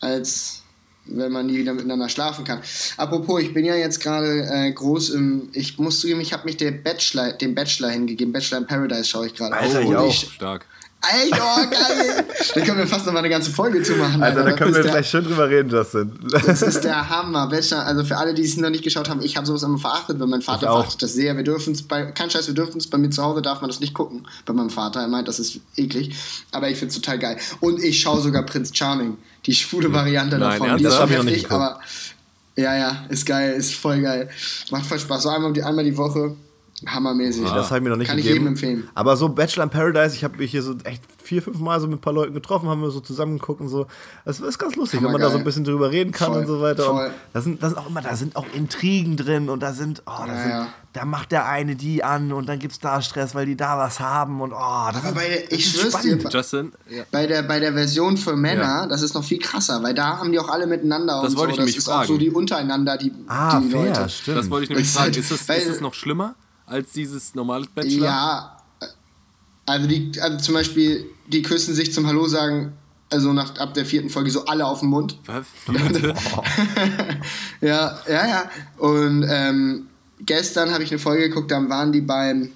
[0.00, 0.62] als
[1.06, 2.60] wenn man nie wieder miteinander schlafen kann.
[2.96, 6.56] Apropos, ich bin ja jetzt gerade äh, groß im, ich muss zugeben, ich habe mich
[6.56, 9.56] der Bachelor, dem Bachelor hingegeben, Bachelor in Paradise schaue ich gerade.
[9.56, 10.12] Alter, ich Und auch.
[10.12, 10.66] Stark.
[11.04, 12.24] Alter, oh, geil!
[12.54, 14.22] da können wir fast noch mal eine ganze Folge zu machen.
[14.22, 16.12] Alter, da Das können wir gleich schön drüber reden, Justin.
[16.30, 17.48] das ist der Hammer.
[17.48, 20.20] Bachelor, also für alle, die es noch nicht geschaut haben, ich habe sowas immer verachtet,
[20.20, 21.36] weil mein Vater verachtet das sehr.
[21.36, 23.68] Wir dürfen es bei, kein Scheiß, wir dürfen es bei mir zu Hause, darf man
[23.68, 24.28] das nicht gucken.
[24.46, 26.14] Bei meinem Vater, er meint, das ist eklig.
[26.52, 27.36] Aber ich finde es total geil.
[27.58, 30.68] Und ich schaue sogar Prince Charming, die schwule Variante Nein, davon.
[30.68, 30.80] ernsthaft?
[30.80, 31.80] Die ist Das schon heftig, aber
[32.54, 34.28] ja, ja, ist geil, ist voll geil.
[34.70, 35.22] Macht voll Spaß.
[35.24, 36.36] So einmal die, einmal die Woche,
[36.86, 37.44] hammermäßig.
[37.44, 38.44] Das habe ich mir noch nicht Kann ich gegeben.
[38.44, 38.88] jedem empfehlen.
[38.94, 41.86] Aber so Bachelor in Paradise, ich habe mich hier so echt vier, fünf Mal so
[41.86, 43.86] mit ein paar Leuten getroffen, haben wir so zusammen geguckt und so.
[44.24, 46.46] Das ist ganz lustig, wenn man da so ein bisschen drüber reden kann Voll, und
[46.46, 46.84] so weiter.
[46.84, 47.06] voll.
[47.06, 50.02] Und da sind, da sind auch immer, da sind auch Intrigen drin und da sind,
[50.06, 50.66] oh, da, Ja, sind, ja.
[50.92, 54.00] da macht der eine die an und dann gibt's da Stress, weil die da was
[54.00, 54.56] haben und oh,
[54.92, 56.34] das Aber ist, bei der- das ich ist schwör's dir, spannend.
[56.34, 57.02] Justin, ja.
[57.10, 58.86] Bei der, bei der Version für Männer, Ja.
[58.86, 61.50] das ist noch viel krasser, weil da haben die auch alle miteinander Das und wollte
[61.50, 61.52] so.
[61.54, 62.02] ich nämlich ist fragen.
[62.02, 64.08] auch so die untereinander, die, Ah, die fair, Leute.
[64.08, 64.38] stimmt.
[64.38, 65.04] das wollte ich nämlich fragen.
[65.04, 66.34] halt- Ist das, weil- ist das noch schlimmer
[66.66, 68.06] als dieses normale Bachelor?
[68.06, 68.56] Ja,
[69.66, 72.72] also, die, also zum Beispiel, die küssen sich zum Hallo sagen,
[73.10, 75.18] also nach, ab der vierten Folge so alle auf den Mund.
[75.26, 75.46] Was?
[77.60, 78.50] Ja, ja, ja.
[78.78, 79.86] Und ähm,
[80.20, 82.50] gestern habe ich eine Folge geguckt, da waren die beim,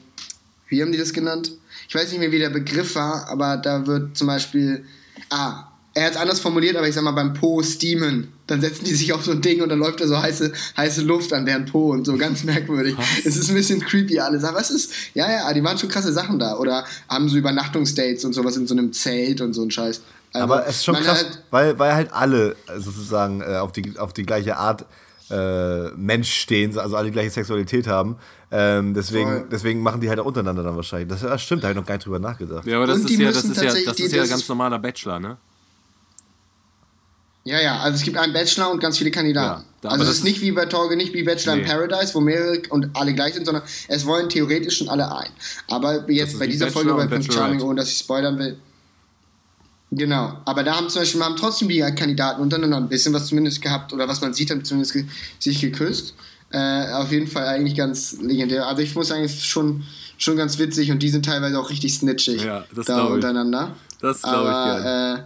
[0.69, 1.53] wie haben die das genannt?
[1.89, 4.85] Ich weiß nicht mehr, wie der Begriff war, aber da wird zum Beispiel,
[5.31, 5.66] ah,
[5.97, 8.29] er hat es anders formuliert, aber ich sag mal beim Po steamen.
[8.47, 11.01] Dann setzen die sich auf so ein Ding und dann läuft da so heiße, heiße
[11.03, 12.95] Luft an deren Po und so ganz merkwürdig.
[13.25, 14.45] Es ist ein bisschen creepy alles.
[14.45, 16.59] Aber es ist, ja, ja, die machen schon krasse Sachen da.
[16.59, 20.03] Oder haben so Übernachtungsdates und sowas in so einem Zelt und so ein Scheiß.
[20.35, 23.57] Also, Aber es ist schon man krass, hat- weil, weil halt alle äh, sozusagen äh,
[23.57, 24.85] auf, die, auf die gleiche Art
[25.31, 28.17] äh, Mensch stehen, also alle die gleiche Sexualität haben.
[28.53, 29.47] Ähm, deswegen, Voll.
[29.51, 31.09] deswegen machen die halt auch untereinander dann wahrscheinlich.
[31.09, 32.65] Das, das stimmt, da habe ich noch gar nicht drüber nachgedacht.
[32.67, 35.19] Ja, aber das Und ist ja, das ist ja, das ist ja ganz normaler Bachelor,
[35.19, 35.37] ne?
[37.47, 39.65] Ja, ja, also es gibt einen Bachelor und ganz viele Kandidaten.
[39.85, 41.63] Ja, also es ist nicht wie bei Torge, nicht wie Bachelor Nee.
[41.63, 45.31] in Paradise, wo mehrere und alle gleich sind, sondern es wollen theoretisch schon alle ein.
[45.69, 47.31] Aber jetzt bei dieser Bachelor Folge bei Prince.
[47.33, 48.57] Charming, ohne dass ich spoilern will.
[49.93, 53.63] Genau, aber da haben zum Beispiel haben trotzdem die Kandidaten untereinander ein bisschen was zumindest
[53.63, 55.05] gehabt oder was man sieht, haben zumindest ge
[55.39, 56.15] sich geküsst.
[56.51, 58.67] Äh, auf jeden Fall eigentlich ganz legendär.
[58.67, 59.85] Also ich muss sagen, es ist schon,
[60.19, 63.15] schon ganz witzig und die sind teilweise auch richtig snitchig Ja, das da glaub ich.
[63.15, 63.77] untereinander.
[64.01, 65.19] Das glaube ich gern.
[65.19, 65.23] Äh,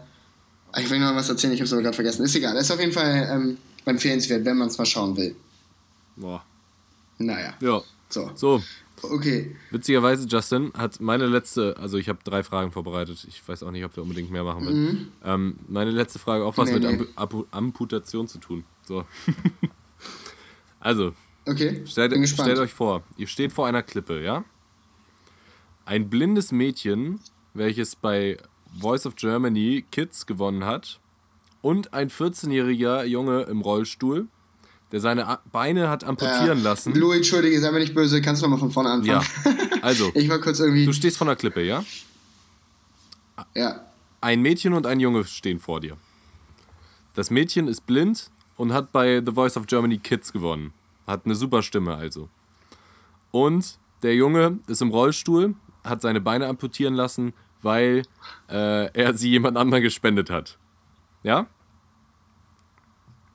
[0.78, 2.24] ich will noch was erzählen, ich habe es aber gerade vergessen.
[2.24, 2.56] Ist egal.
[2.56, 5.34] Ist auf jeden Fall ähm, empfehlenswert, wenn man es mal schauen will.
[6.16, 6.44] Boah.
[7.18, 7.54] Naja.
[7.60, 7.80] Ja.
[8.08, 8.30] So.
[8.34, 8.62] So,
[9.02, 9.56] Okay.
[9.70, 13.24] witzigerweise, Justin, hat meine letzte, also ich habe drei Fragen vorbereitet.
[13.28, 15.12] Ich weiß auch nicht, ob wir unbedingt mehr machen wollen.
[15.24, 16.78] Ähm, meine letzte Frage auch was Mhm.
[16.80, 17.06] Nee, mit nee.
[17.16, 18.64] Ampu Amputation zu tun.
[18.86, 19.06] So.
[20.80, 21.14] also,
[21.46, 21.82] Okay.
[21.86, 22.48] Stellt, Bin gespannt.
[22.48, 24.44] stellt euch vor, ihr steht vor einer Klippe, ja?
[25.86, 27.18] Ein blindes Mädchen,
[27.54, 28.36] welches bei
[28.78, 31.00] Voice of Germany Kids gewonnen hat,
[31.62, 34.28] und ein 14-jähriger Junge im Rollstuhl,
[34.92, 36.94] der seine Beine hat amputieren Äh, lassen.
[36.94, 39.22] Louis, entschuldige, sei mir nicht böse, kannst du nochmal von vorne anfangen?
[39.44, 40.86] Ja, also, Ich war kurz irgendwie.
[40.86, 41.84] du stehst vor einer Klippe, ja?
[43.54, 43.86] Ja.
[44.20, 45.96] Ein Mädchen und ein Junge stehen vor dir.
[47.14, 50.72] Das Mädchen ist blind und hat bei The Voice of Germany Kids gewonnen.
[51.06, 52.28] Hat eine super Stimme also.
[53.30, 55.54] Und der Junge ist im Rollstuhl,
[55.84, 57.32] hat seine Beine amputieren lassen,
[57.62, 58.02] weil
[58.48, 60.58] äh, er sie jemand anderem gespendet hat.
[61.22, 61.46] Ja?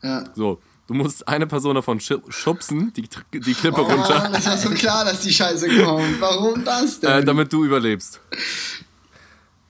[0.01, 0.23] Ja.
[0.35, 0.59] So.
[0.87, 4.55] Du musst eine Person davon schu- schubsen, die, die Klippe Oh runter, Mann, das war
[4.57, 6.21] so klar, dass die Scheiße kommt.
[6.21, 7.09] Warum das denn?
[7.09, 8.21] äh, damit du überlebst.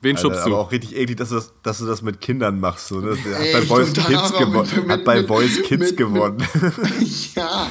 [0.02, 0.56] Wen Alter, schubst aber du?
[0.58, 2.88] auch richtig eklig, dass du das, dass du das mit Kindern machst.
[2.88, 3.16] So, ne?
[3.24, 4.70] Der hat Ey, bei Voice Kids aber gewonnen.
[4.76, 6.46] mit- Hat bei mit- Voice Kids mit- gewonnen.
[7.34, 7.70] ja,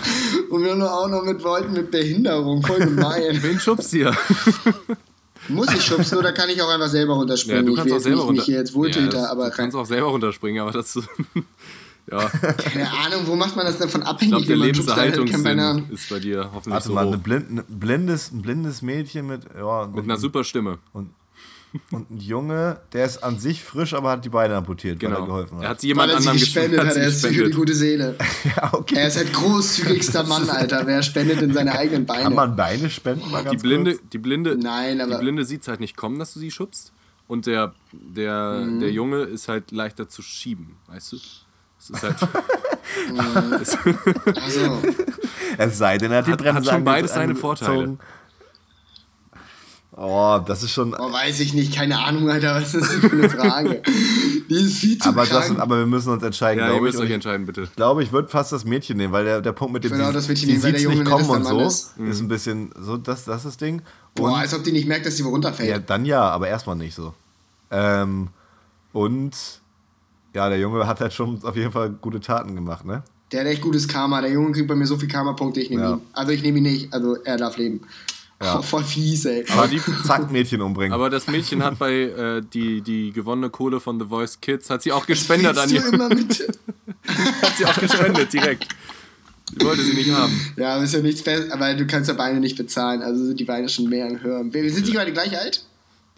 [0.49, 2.63] und wir nur auch noch mit Leuten mit Behinderung.
[2.65, 3.37] Voll gemein.
[3.43, 4.17] Wen schubst du hier?
[5.49, 7.65] Muss ich schubsen oder kann ich auch einfach selber Ja, runterspringen?
[7.65, 8.51] du ich kannst will auch jetzt selber nicht, runter.
[8.51, 10.95] jetzt Wohltäter, Ja, aber du kannst auch selber runterspringen, aber das.
[12.11, 14.45] ja, keine Ahnung, wo macht man das denn von ich abhängig?
[14.47, 15.85] glaube, der ich keine Ahnung.
[15.85, 17.13] Lebenserhaltungssinn ist bei dir hoffentlich Warte so mal, hoch.
[17.13, 20.79] eine blind, ein blindes, ein blindes Mädchen mit, ja, Mit einer super Stimme.
[20.93, 21.09] und,
[21.91, 25.15] und ein Junge, der ist an sich frisch, aber hat die Beine amputiert, weil er
[25.15, 25.25] Genau.
[25.27, 25.69] geholfen Er hat.
[25.71, 28.15] hat sie jemand er anderem gespendet hat, sie er ist für die gute Seele.
[28.55, 28.95] ja, okay.
[28.95, 30.85] Er ist halt großzügigster Mann, Alter.
[30.85, 32.23] Wer spendet in seine eigenen Beine?
[32.23, 33.29] Kann man Beine spenden?
[33.31, 34.09] Mal Die ganz Blinde, Kurz?
[34.13, 36.91] die Blinde, Nein, aber- die Blinde sieht es halt nicht kommen, dass du sie schubst.
[37.27, 38.79] Und der, der, Mhm.
[38.81, 41.17] der Junge ist halt leichter zu schieben, weißt du?
[41.79, 42.15] Es ist halt.
[43.61, 43.77] es,
[44.35, 44.81] Also,
[45.57, 47.35] Es sei denn, er hat die Hat- Bremse hat schon beides seine.
[47.35, 47.97] Vorteile.
[49.97, 50.93] Oh, das ist schon.
[50.93, 53.81] oh, weiß ich nicht, keine Ahnung, Alter, was ist das für eine Frage?
[54.49, 55.47] Die ist viel zu Aber, krank.
[55.47, 56.91] das, aber wir müssen uns entscheiden, ja, ihr glaube ich.
[56.91, 57.67] müsst Und euch ich entscheiden, bitte.
[57.75, 60.13] glaube, ich würde fast das Mädchen nehmen, weil der, der Punkt mit dem Ich sie-
[60.13, 62.71] das Mädchen sie nehmen, weil der Junge nicht kommen und so, Mann ist ein bisschen
[62.79, 63.77] so, das, das ist das Ding.
[63.77, 63.83] Und,
[64.25, 65.69] Boah, als ob die nicht merkt, dass sie wo runterfällt.
[65.69, 67.13] ja, dann ja, aber erstmal nicht so.
[67.71, 68.27] Ähm,
[68.93, 69.31] und
[70.33, 73.03] ja, der Junge hat halt schon auf jeden Fall gute Taten gemacht, ne?
[73.31, 74.21] Der hat echt gutes Karma.
[74.21, 75.93] Der Junge kriegt bei mir so viel Karma-Punkte, ich nehme Ja.
[75.93, 76.01] ihn.
[76.13, 77.81] Also ich nehme ihn nicht, also er darf leben.
[78.41, 78.59] Ja.
[78.59, 79.45] Oh, voll fies, ey.
[79.49, 80.93] Aber die zack, Mädchen umbringen.
[80.93, 84.83] Aber das Mädchen hat bei äh, die, die gewonnene Kohle von The Voice Kids, hat
[84.83, 85.81] sie auch gespendet an ihr.
[85.81, 86.47] du immer mit?
[87.07, 88.67] Hat sie auch gespendet, direkt.
[89.51, 90.33] Die wollte sie nicht haben.
[90.57, 93.39] Ja, aber ist ja nichts fest, aber du kannst ja Beine nicht bezahlen, also sind
[93.39, 94.51] die Beine schon mehr im Hören.
[94.51, 95.63] Sind die beide gleich alt?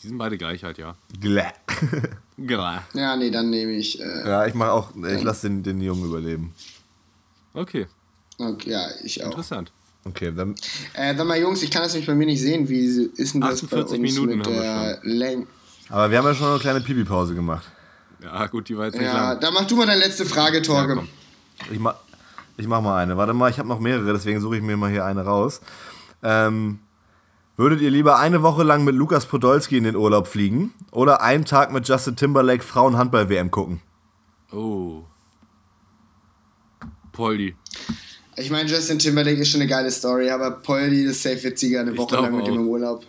[0.02, 0.96] Die sind beide gleich halt, ja.
[1.20, 1.52] Gläh.
[2.38, 2.84] Gra.
[2.94, 4.00] Ja, nee, dann nehme ich.
[4.00, 6.54] Äh, ja, ich mache auch, ich lasse den, den Jungen überleben.
[7.54, 7.88] Okay,
[8.38, 9.28] okay, ja, ich auch.
[9.28, 9.72] interessant.
[10.08, 10.56] Okay, dann.
[10.94, 12.70] Äh, sag mal, Jungs, ich kann das nicht bei mir nicht sehen.
[12.70, 15.48] Wie ist denn das 48 bei uns Minuten mit der Länge?
[15.90, 17.66] Aber wir haben ja schon eine kleine Pipi-Pause gemacht.
[18.24, 19.40] Ja, gut, die war jetzt nicht Ja, lang.
[19.42, 20.96] dann mach du mal deine letzte Frage, Ja, Torge.
[20.96, 21.08] komm.
[21.72, 21.96] Ich mach,
[22.58, 23.18] ich mach mal eine.
[23.18, 25.62] Warte mal, ich habe noch mehrere, deswegen suche ich mir mal hier eine raus.
[26.24, 26.80] Ähm,
[27.56, 31.46] würdet ihr lieber eine Woche lang mit Lukas Podolski in den Urlaub fliegen oder einen
[31.46, 33.82] Tag mit Justin Timberlake Frauen-Handball-WM gucken?
[34.52, 35.04] Oh.
[37.12, 37.56] Poldi.
[38.38, 41.98] Ich meine, Justin Timberlake ist schon eine geile Story, aber Polly ist safe witziger, eine
[41.98, 42.58] Woche lang mit ihm auch.
[42.58, 43.04] im Urlaub.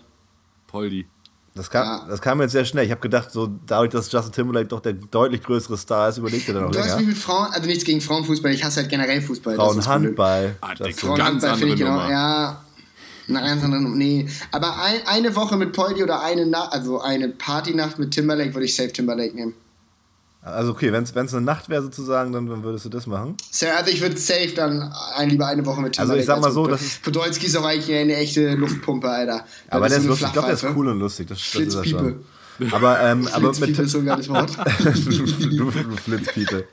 [0.66, 1.07] Poldi.
[1.55, 2.07] Das kam, Ja.
[2.09, 2.85] das kam jetzt sehr schnell.
[2.85, 6.47] Ich habe gedacht, so dadurch, dass Justin Timberlake doch der deutlich größere Star ist, überlegt
[6.49, 7.09] er dann noch Du hast mich länger.
[7.09, 9.57] mit Frauen, also nichts gegen Frauenfußball, ich hasse halt generell Fußball.
[9.57, 10.55] Frauenhandball.
[10.61, 12.62] Ah, Frauenhandball finde ich genau, ja.
[13.29, 13.83] Eine ganz andere.
[13.83, 14.26] Nee.
[14.53, 18.64] Aber ein, eine Woche mit Poldi oder eine Nacht, also eine Partynacht mit Timberlake würde
[18.66, 19.55] ich safe Timberlake nehmen.
[20.41, 23.36] Also okay, wenn es eine Nacht wäre sozusagen, dann, dann würdest du das machen.
[23.76, 26.20] Also ich würde safe dann ein, lieber eine Woche mit Also Timberlake.
[26.20, 29.45] ich sag mal so, das ist- Podolski ist auch eigentlich eine echte Luftpumpe, Alter.
[29.68, 30.28] Aber der ist lustig.
[30.28, 31.26] Ich glaube, der ist cool und lustig.
[31.28, 32.24] Das, das ist er schon.
[32.72, 34.51] Aber, ähm, aber mit ist so ein geiles Wort.
[34.78, 36.64] du, du Flitzpiepe.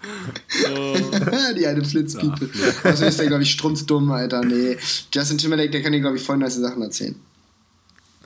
[1.57, 2.49] Die eine Flitzpiepe.
[2.83, 4.43] Also ist der, glaube ich, strunzdumm, Alter.
[4.43, 4.77] Nee.
[5.13, 7.15] Justin Timberlake, der kann dir, glaube ich, voll nice Sachen erzählen.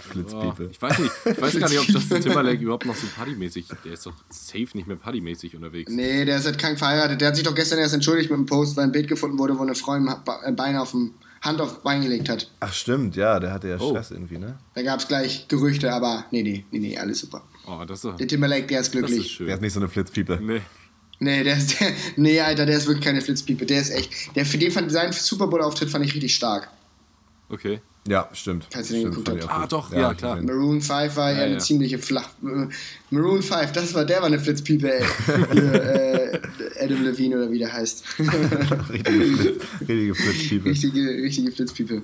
[0.07, 0.69] Oh, Flitzpiepe.
[0.71, 3.93] ich weiß nicht, ich weiß gar nicht, ob Justin Timberlake überhaupt noch so partymäßig, der
[3.93, 5.91] ist doch safe nicht mehr partymäßig unterwegs.
[5.91, 7.21] Nee, der ist halt krank verheiratet.
[7.21, 9.57] Der hat sich doch gestern erst entschuldigt mit einem Post, weil ein Bild gefunden wurde,
[9.57, 12.51] wo eine Frau ihm äh, Bein auf dem, Hand auf Bein gelegt hat.
[12.59, 13.89] Ach stimmt, ja, der hatte ja Oh.
[13.91, 14.57] Stress irgendwie, ne?
[14.73, 17.43] Da gab es gleich Gerüchte, aber nee, nee, nee, nee, alles super.
[17.65, 19.17] Oh, das ist, Der Timberlake, der ist das glücklich.
[19.19, 19.47] ist Der schön.
[19.49, 20.39] ist nicht so eine Flitzpiepe.
[20.41, 20.61] Nee.
[21.21, 23.65] Nee, der ist, der, nee, Alter, der ist wirklich keine Flitzpiepe.
[23.65, 24.35] Der ist echt.
[24.35, 26.69] Der, für den fand, seinen Super Bowl-Auftritt fand ich richtig stark.
[27.49, 27.81] Okay.
[28.09, 28.65] Ja, stimmt.
[28.71, 29.63] Falls ihr den stimmt, geguckt habt.
[29.63, 30.41] Ah, doch, ja, ich klar.
[30.41, 31.59] Maroon 5 war ja, Ja, eine ja.
[31.59, 32.29] ziemliche Flach.
[33.11, 35.03] Maroon 5, das war, der war eine Flitzpiepe, ey.
[35.59, 36.39] Äh,
[36.83, 38.03] Adam Levine oder wie der heißt.
[38.89, 40.69] Richtige, Flitz, richtige Flitzpiepe.
[40.69, 42.01] richtige, richtige Flitzpiepe.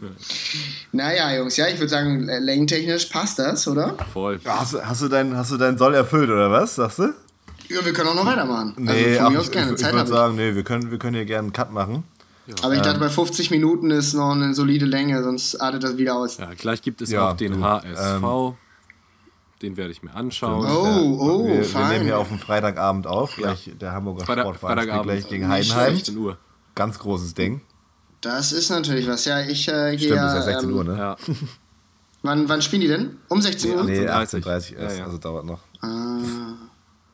[0.91, 3.95] Naja, Jungs, ja, ich würde sagen, äh, längentechnisch passt das, oder?
[4.14, 4.39] Voll.
[4.43, 7.14] Ja, Hast, du- hast, du deinen, hast du deinen Soll erfüllt, oder was, sagst du?
[7.68, 8.74] Ja, wir können auch noch weitermachen.
[8.78, 10.91] Nee, also von ach, mir aus ich, gerne, ich, ich würde sagen, nee, wir können,
[10.91, 12.03] wir können hier gerne einen Cut machen.
[12.62, 16.16] Aber ich dachte, bei 50 Minuten ist noch eine solide Länge, sonst artet das wieder
[16.16, 16.38] aus.
[16.38, 18.56] Ja, gleich gibt es Ja, auch den du, HSV.
[19.62, 20.66] den werde ich mir anschauen.
[20.66, 21.89] Oh, oh, wir, wir fein.
[21.89, 25.96] nehmen hier auf dem Freitagabend auf, gleich der Hamburger Freitag, Sportverein gleich gegen Heidenheim.
[25.96, 26.38] 16 Uhr.
[26.76, 27.62] Ganz großes Ding.
[28.22, 29.26] Das ist natürlich was.
[29.26, 30.10] Ja, ich äh, gehe.
[30.10, 30.98] Stimmt, das ist ja 16 ähm, Uhr, ne?
[30.98, 31.16] Ja.
[32.24, 33.18] Wann, wann spielen die denn?
[33.28, 33.84] Um 16 Uhr?
[33.84, 34.43] Nee, 18:30.
[34.43, 35.06] 18.30 erst, Ja, ja.
[35.06, 35.60] also dauert noch.
[35.82, 36.18] Ah,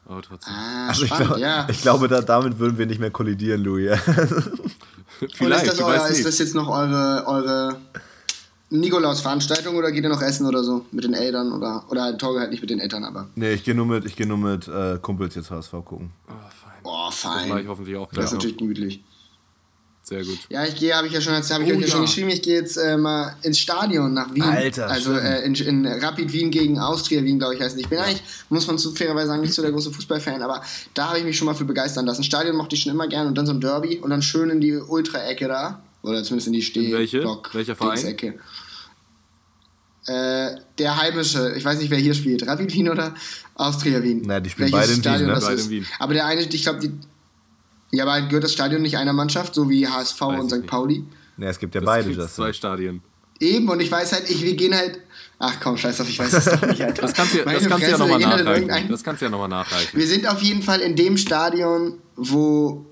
[0.06, 0.54] Aber trotzdem.
[0.54, 1.68] ah Also ich, spannend, glaub, ja.
[1.70, 3.92] ich glaube, da, damit würden wir nicht mehr kollidieren, Louis.
[5.34, 7.78] Vielleicht, ist das, euer, ist das jetzt noch eure, eure
[8.70, 10.86] Nikolaus-Veranstaltung oder geht ihr noch essen oder so?
[10.92, 13.28] Mit den Eltern oder, oder Torge halt nicht mit den Eltern, aber.
[13.36, 16.12] nee, ich gehe nur mit, ich geh nur mit äh, Kumpels jetzt HSV gucken.
[16.28, 16.72] Oh, fein.
[16.84, 17.68] Boah, Das mache ich fein.
[17.68, 18.38] hoffentlich auch Das gleich ist noch.
[18.40, 19.04] natürlich gemütlich.
[20.12, 20.40] Sehr gut.
[20.50, 21.88] Ja, ich gehe, habe ich ja schon, habe ich Oh, euch ja ja.
[21.88, 24.44] schon geschrieben, ich gehe jetzt äh, mal ins Stadion nach Wien.
[24.44, 27.82] Alter, Also äh, in, in Rapid Wien gegen Austria Wien, glaube ich, heißt es.
[27.82, 30.62] Ich bin eigentlich, muss man zu fairerweise sagen, nicht so der große Fußballfan, aber
[30.94, 32.24] da habe ich mich schon mal für begeistern lassen.
[32.26, 34.60] Stadion mochte ich schon immer gern und dann so ein Derby und dann schön in
[34.60, 35.82] die Ultra-Ecke da.
[36.04, 37.22] Oder zumindest in die Steh welche?
[37.22, 38.36] Block- Welcher Verein?
[40.08, 42.46] Äh, der heimische, ich weiß nicht, wer hier spielt.
[42.48, 43.14] Rapid Wien oder
[43.56, 44.24] Austria Wien?
[44.24, 45.40] Naja, die spielen Welches beide in Wien, ne?
[45.40, 45.66] Beide ist.
[45.66, 45.86] in Wien.
[46.00, 46.92] Aber der eine, ich glaube, die.
[47.92, 50.58] Ja, aber gehört das Stadion nicht einer Mannschaft, so wie HSV Weiß und St.
[50.58, 50.68] nicht.
[50.68, 51.04] Pauli?
[51.38, 52.28] Ne, es gibt ja Das beide, Justin.
[52.30, 53.02] zwei Stadien.
[53.40, 55.00] Eben, und ich weiß halt, ich, wir gehen halt.
[55.40, 57.02] Ach komm, scheiß auf, ich weiß das doch nicht, Alter.
[57.02, 58.48] Das kannst du, das kannst du ja Fresse, nochmal halt nachreichen.
[58.54, 60.00] irgendein- Das kannst du ja nochmal nachreichen.
[60.00, 62.86] Wir sind auf jeden Fall in dem Stadion, wo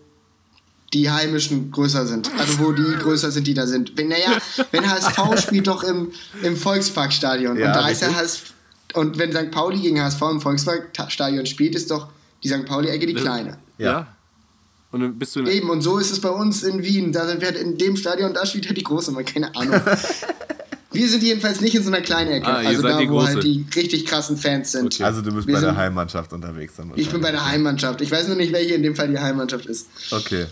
[0.94, 2.32] die Heimischen größer sind.
[2.40, 3.96] Also wo die größer sind, die da sind.
[3.96, 4.40] Wenn, naja,
[4.72, 7.60] wenn HSV spielt doch im, im Volksparkstadion.
[7.60, 8.12] Ja, und da ist ja.
[8.16, 8.54] HSV.
[8.96, 9.52] Und wenn St.
[9.52, 12.08] Pauli gegen HSV im Volksparkstadion spielt, ist doch
[12.44, 12.66] die St.
[12.66, 13.58] Pauli-Ecke die kleine.
[13.78, 14.08] Ja.
[14.92, 17.12] Und dann bist du Eben, und so ist es bei uns in Wien.
[17.12, 19.80] Da sind wir halt in dem Stadion, da spielt halt die große, mal keine Ahnung.
[20.92, 22.48] wir sind jedenfalls nicht in so einer kleinen Ecke.
[22.48, 23.28] Ah, also da, wo große.
[23.28, 24.96] halt die richtig krassen Fans sind.
[24.96, 25.04] Okay.
[25.04, 26.92] Also du bist Wir bei der Heimmannschaft unterwegs dann.
[26.96, 28.02] Ich bin bei der Heimmannschaft.
[28.02, 29.88] Ich weiß nur nicht, welche in dem Fall die Heimmannschaft ist.
[30.12, 30.48] Okay.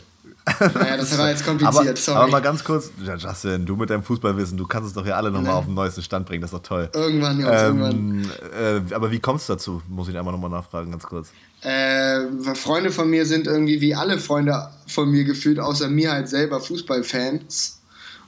[0.59, 2.17] Naja, das war jetzt kompliziert, aber, sorry.
[2.19, 5.15] aber mal ganz kurz, ja, Justin, du mit deinem Fußballwissen, du kannst uns doch ja
[5.15, 6.89] alle nochmal auf den neuesten Stand bringen, das ist doch toll.
[6.93, 8.29] Irgendwann, irgendwann.
[8.53, 9.81] Ähm, äh, aber wie kommst du dazu?
[9.89, 11.31] Muss ich einmal nochmal nachfragen, ganz kurz.
[11.61, 16.29] Äh, Freunde von mir sind irgendwie wie alle Freunde von mir gefühlt, außer mir halt
[16.29, 17.79] selber Fußballfans.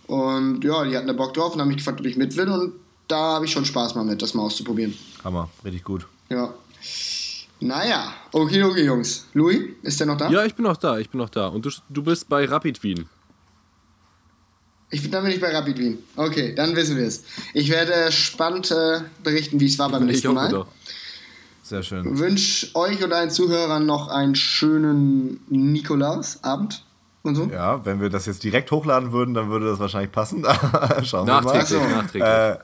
[0.07, 2.49] Und ja, die hatten da Bock drauf und haben mich gefragt, ob ich mit will.
[2.49, 2.73] Und
[3.07, 4.95] da habe ich schon Spaß mal mit, das mal auszuprobieren.
[5.23, 6.07] Hammer, richtig gut.
[6.29, 6.53] Ja.
[7.59, 9.25] Naja, okay, okay, Jungs.
[9.33, 10.29] Louis, ist der noch da?
[10.29, 11.47] ja, ich bin noch da, ich bin noch da.
[11.47, 13.05] Und du, du bist bei Rapid Wien.
[14.91, 15.99] Ich bin dann bin ich bei Rapid Wien.
[16.15, 17.23] Okay, dann wissen wir es.
[17.53, 20.49] Ich werde spannend äh, berichten, wie es war beim Ich nächsten hoffe Mal.
[20.49, 20.67] doch.
[21.69, 22.17] Sehr schön.
[22.17, 26.83] Wünsche euch und allen Zuhörern noch einen schönen Nikolausabend
[27.21, 27.45] und so.
[27.45, 30.43] Ja, wenn wir das jetzt direkt hochladen würden, dann würde das wahrscheinlich passen.
[31.03, 31.79] Schauen wir Nachträglich, Ach so.
[31.95, 32.21] nachträglich.
[32.23, 32.51] mal.
[32.51, 32.57] Äh,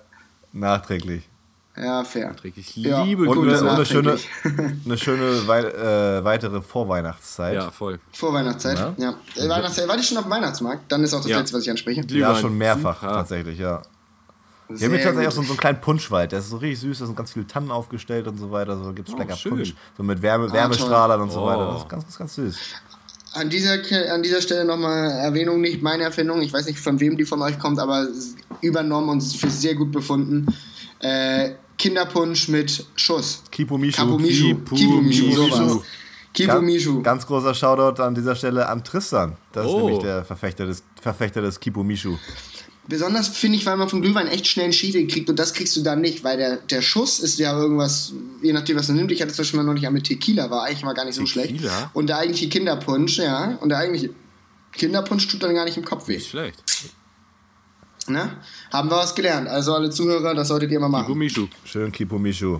[0.54, 1.30] nachträglich.
[1.78, 2.30] Ja, fair.
[2.30, 2.76] nachträglich.
[2.78, 3.04] Ja.
[3.04, 4.30] Liebe Und, eine, und eine nachträglich.
[4.42, 7.56] schöne, eine schöne wei äh, weitere Vorweihnachtszeit.
[7.56, 8.00] Ja, voll.
[8.14, 8.80] Vor Weihnachtszeit.
[8.80, 8.94] Ja.
[8.98, 9.10] Ja.
[9.36, 9.88] Äh, Weihnachtszeit.
[9.88, 10.90] Warte ich schon auf dem Weihnachtsmarkt?
[10.92, 11.38] Dann ist auch das Ja.
[11.40, 12.02] letzte, was ich anspreche.
[12.08, 13.14] Ja, schon mehrfach Super.
[13.14, 13.82] tatsächlich, ja.
[14.68, 17.00] Wir haben hier tatsächlich auch so, so einen kleinen Punschwald, der ist so richtig süß,
[17.00, 18.78] da sind ganz viele Tannen aufgestellt und so weiter.
[18.84, 19.52] So gibt es Oh, lecker schön.
[19.56, 21.46] Punsch, so mit Wärme, Ah, Wärmestrahlern und so Oh.
[21.46, 21.68] weiter.
[21.68, 22.58] Das ist ganz, ganz, ganz süß.
[23.34, 23.74] An dieser,
[24.14, 26.42] an dieser Stelle nochmal Erwähnung, nicht meine Erfindung.
[26.42, 28.08] Ich weiß nicht, von wem die von euch kommt, aber
[28.62, 30.48] übernommen und für sehr gut befunden.
[31.00, 33.44] Äh, Kinderpunsch mit Schuss.
[33.52, 33.98] Kipo Mishu.
[34.02, 34.48] Kapumishu.
[34.56, 35.82] Kipu Kipumishu, Mishu.
[36.38, 39.36] Ganz, ganz großer Shoutout an dieser Stelle an Tristan.
[39.52, 39.80] Das ist Oh.
[39.86, 42.18] nämlich der Verfechter des, Verfechter des Kipo Mishu.
[42.88, 45.76] Besonders finde ich, weil man vom Glühwein echt schnell einen Schiedel kriegt und das kriegst
[45.76, 48.14] du dann nicht, weil der, der Schuss ist ja irgendwas,
[48.44, 49.12] je nachdem, was man nimmt.
[49.12, 51.26] Ich hatte zum Beispiel mal noch nicht mit Tequila, war eigentlich mal gar nicht so
[51.26, 51.50] schlecht.
[51.50, 51.90] Tequila?
[51.94, 54.12] Und der eigentliche Kinderpunsch, ja, und der eigentliche
[54.72, 56.16] Kinderpunsch tut dann gar nicht im Kopf weh.
[56.16, 56.64] Nicht schlecht.
[58.08, 58.38] Ne?
[58.72, 59.48] Haben wir was gelernt.
[59.48, 61.08] Also alle Zuhörer, das solltet ihr mal machen.
[61.08, 61.48] Gumischu.
[61.64, 62.60] Schön Kipo Mishu.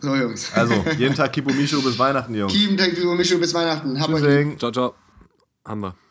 [0.00, 0.50] So, Jungs.
[0.54, 2.52] Also, jeden Tag Kipo Mishu bis Weihnachten, Jungs.
[2.52, 4.00] Kieben Tag Mischu bis Weihnachten.
[4.00, 4.08] Hab.
[4.08, 4.58] Tschüssing.
[4.58, 4.94] Ciao, ciao.
[5.64, 6.01] Haben wir.